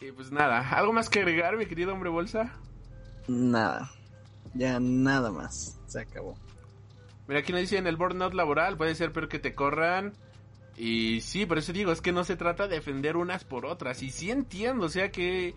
[0.00, 2.54] Y pues nada, ¿algo más que agregar, mi querido hombre bolsa?
[3.28, 3.90] Nada.
[4.54, 5.78] Ya nada más.
[5.86, 6.36] Se acabó.
[7.28, 10.14] Mira, aquí nos dicen el burnout laboral puede ser peor que te corran.
[10.76, 14.02] Y sí, por eso digo, es que no se trata de defender unas por otras.
[14.02, 15.54] Y sí entiendo, o sea que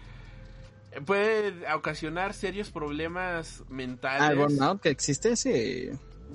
[1.05, 4.21] puede ocasionar serios problemas mentales.
[4.21, 5.89] Ah, el burnout que existe, sí.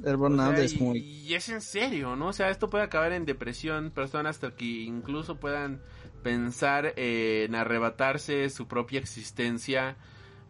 [0.05, 0.99] El O burnout sea, es y, muy...
[0.99, 2.29] y es en serio, ¿no?
[2.29, 5.81] O sea, esto puede acabar en depresión, personas hasta que incluso puedan
[6.23, 9.97] pensar en arrebatarse su propia existencia,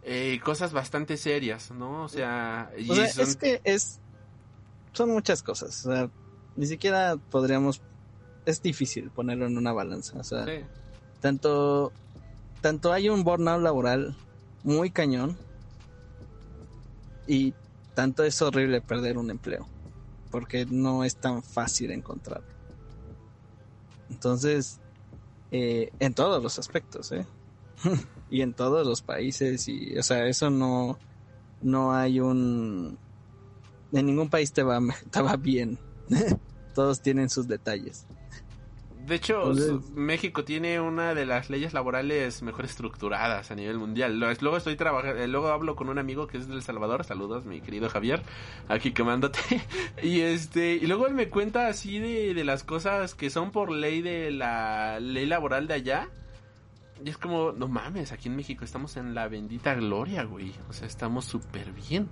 [0.08, 2.04] eh, cosas bastante serias, ¿no?
[2.04, 4.00] O sea, y O sea, son- es que es...
[4.92, 5.84] Son muchas cosas.
[5.84, 6.10] O sea,
[6.54, 7.82] ni siquiera podríamos...
[8.44, 10.16] Es difícil ponerlo en una balanza.
[10.18, 10.64] O sea, sí.
[11.20, 11.92] tanto...
[12.60, 14.16] Tanto hay un burnout laboral
[14.62, 15.36] muy cañón
[17.26, 17.52] y
[17.94, 19.66] tanto es horrible perder un empleo
[20.30, 22.46] porque no es tan fácil encontrarlo.
[24.10, 24.80] Entonces,
[25.50, 27.26] eh, en todos los aspectos, ¿eh?
[28.30, 30.98] y en todos los países y, o sea, eso no,
[31.62, 32.98] no hay un,
[33.92, 34.80] en ningún país te va,
[35.10, 35.78] te va bien.
[36.74, 38.06] todos tienen sus detalles.
[39.06, 44.18] De hecho, Entonces- México tiene una de las leyes laborales mejor estructuradas a nivel mundial.
[44.18, 47.88] Luego estoy trabajando, luego hablo con un amigo que es del Salvador, saludos mi querido
[47.88, 48.22] Javier,
[48.68, 49.38] aquí quemándote.
[50.02, 53.70] y este, y luego él me cuenta así de, de las cosas que son por
[53.70, 56.08] ley de la ley laboral de allá.
[57.04, 60.54] Y es como, no mames, aquí en México estamos en la bendita gloria, güey.
[60.68, 62.08] O sea, estamos súper bien.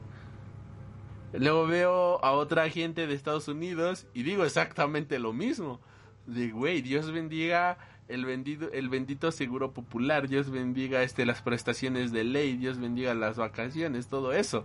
[1.33, 5.81] Luego veo a otra gente de Estados Unidos y digo exactamente lo mismo.
[6.27, 7.79] De güey, Dios bendiga
[8.09, 13.15] el bendito, el bendito seguro popular, Dios bendiga este las prestaciones de ley, Dios bendiga
[13.15, 14.65] las vacaciones, todo eso.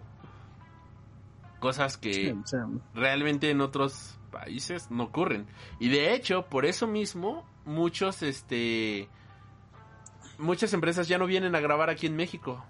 [1.60, 2.36] Cosas que
[2.94, 5.48] realmente en otros países no ocurren.
[5.80, 9.10] Y de hecho, por eso mismo, muchos, este,
[10.40, 12.66] muchas empresas ya no vienen a grabar aquí en México.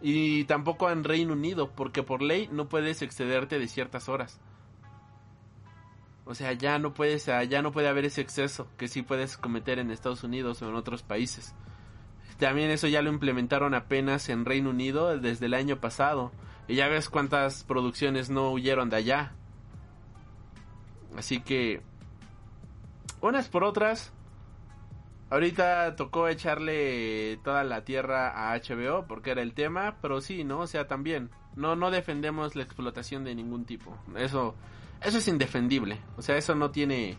[0.00, 4.38] Y tampoco en Reino Unido, porque por ley no puedes excederte de ciertas horas.
[6.26, 9.36] O sea, ya no puedes, ah, ya no puede haber ese exceso que sí puedes
[9.36, 11.54] cometer en Estados Unidos o en otros países.
[12.38, 16.32] También eso ya lo implementaron apenas en Reino Unido desde el año pasado.
[16.68, 19.32] Y ya ves cuántas producciones no huyeron de allá.
[21.16, 21.82] Así que,
[23.20, 24.12] unas por otras,
[25.30, 30.60] ahorita tocó echarle toda la tierra a HBO porque era el tema, pero sí, ¿no?
[30.60, 33.96] O sea, también, no, no defendemos la explotación de ningún tipo.
[34.16, 34.54] Eso,
[35.02, 36.00] eso es indefendible.
[36.16, 37.18] O sea, eso no tiene,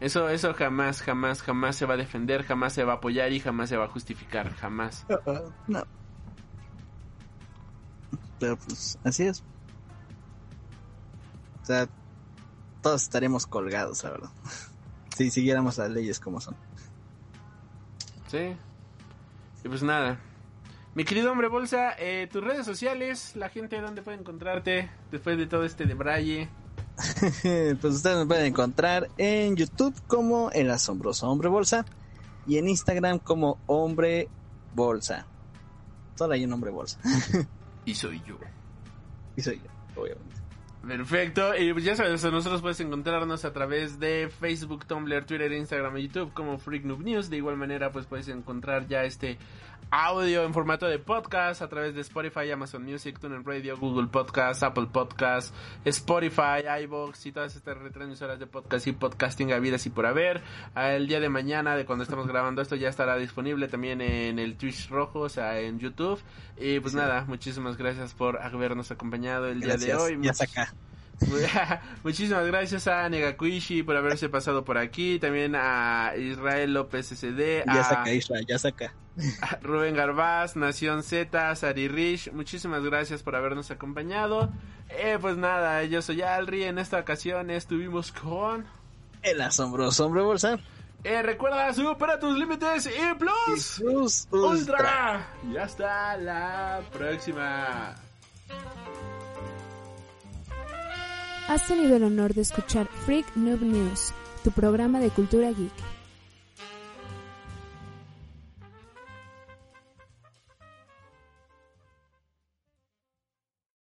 [0.00, 3.40] eso, eso jamás, jamás, jamás se va a defender, jamás se va a apoyar y
[3.40, 5.06] jamás se va a justificar, jamás.
[5.66, 5.84] no.
[8.38, 9.42] Pero pues así es.
[11.62, 11.88] O sea,
[12.82, 14.30] todos estaríamos colgados, la verdad.
[15.16, 16.54] Si siguiéramos las leyes como son.
[18.36, 18.56] Sí.
[19.64, 20.20] Y pues nada.
[20.94, 25.46] Mi querido hombre bolsa, eh, tus redes sociales, la gente dónde puede encontrarte después de
[25.46, 26.48] todo este de Braille.
[27.80, 31.84] pues ustedes me pueden encontrar en YouTube como El Asombroso Hombre Bolsa
[32.46, 34.28] y en Instagram como Hombre
[34.74, 35.26] Bolsa.
[36.14, 37.00] Solo hay un nombre Bolsa.
[37.84, 38.36] Y soy yo.
[39.36, 40.34] y soy yo, obviamente.
[40.86, 45.96] Perfecto, y pues ya sabes, nosotros puedes encontrarnos a través de Facebook, Tumblr, Twitter, Instagram
[45.98, 47.28] y YouTube como Freak News.
[47.28, 49.36] De igual manera, pues puedes encontrar ya este
[49.90, 54.62] audio en formato de podcast a través de Spotify, Amazon Music, TuneIn Radio, Google Podcast,
[54.62, 55.54] Apple Podcast,
[55.84, 60.42] Spotify, iBox y todas estas retransmisoras de podcast y podcasting habidas y por haber.
[60.74, 64.56] El día de mañana, de cuando estamos grabando esto, ya estará disponible también en el
[64.56, 66.20] Twitch rojo, o sea, en YouTube.
[66.56, 70.18] Y pues nada, muchísimas gracias por habernos acompañado el día de hoy.
[70.20, 70.74] Ya acá.
[72.04, 75.18] Muchísimas gracias a Negakuishi por haberse pasado por aquí.
[75.18, 77.64] También a Israel López SD.
[77.66, 78.94] Ya saca, Israel, ya saca.
[79.62, 82.32] Rubén Garbaz, Nación Z, Sari Rich.
[82.32, 84.50] Muchísimas gracias por habernos acompañado.
[84.88, 86.64] Eh, pues nada, yo soy Alri.
[86.64, 88.66] En esta ocasión estuvimos con.
[89.22, 90.58] El asombroso hombre bolsa.
[91.04, 94.50] Eh, recuerda, supera tus límites y plus, y plus ultra.
[94.50, 95.28] ultra.
[95.52, 97.94] Y hasta la próxima.
[101.48, 104.12] Has tenido el honor de escuchar Freak Noob News,
[104.42, 105.95] tu programa de cultura geek.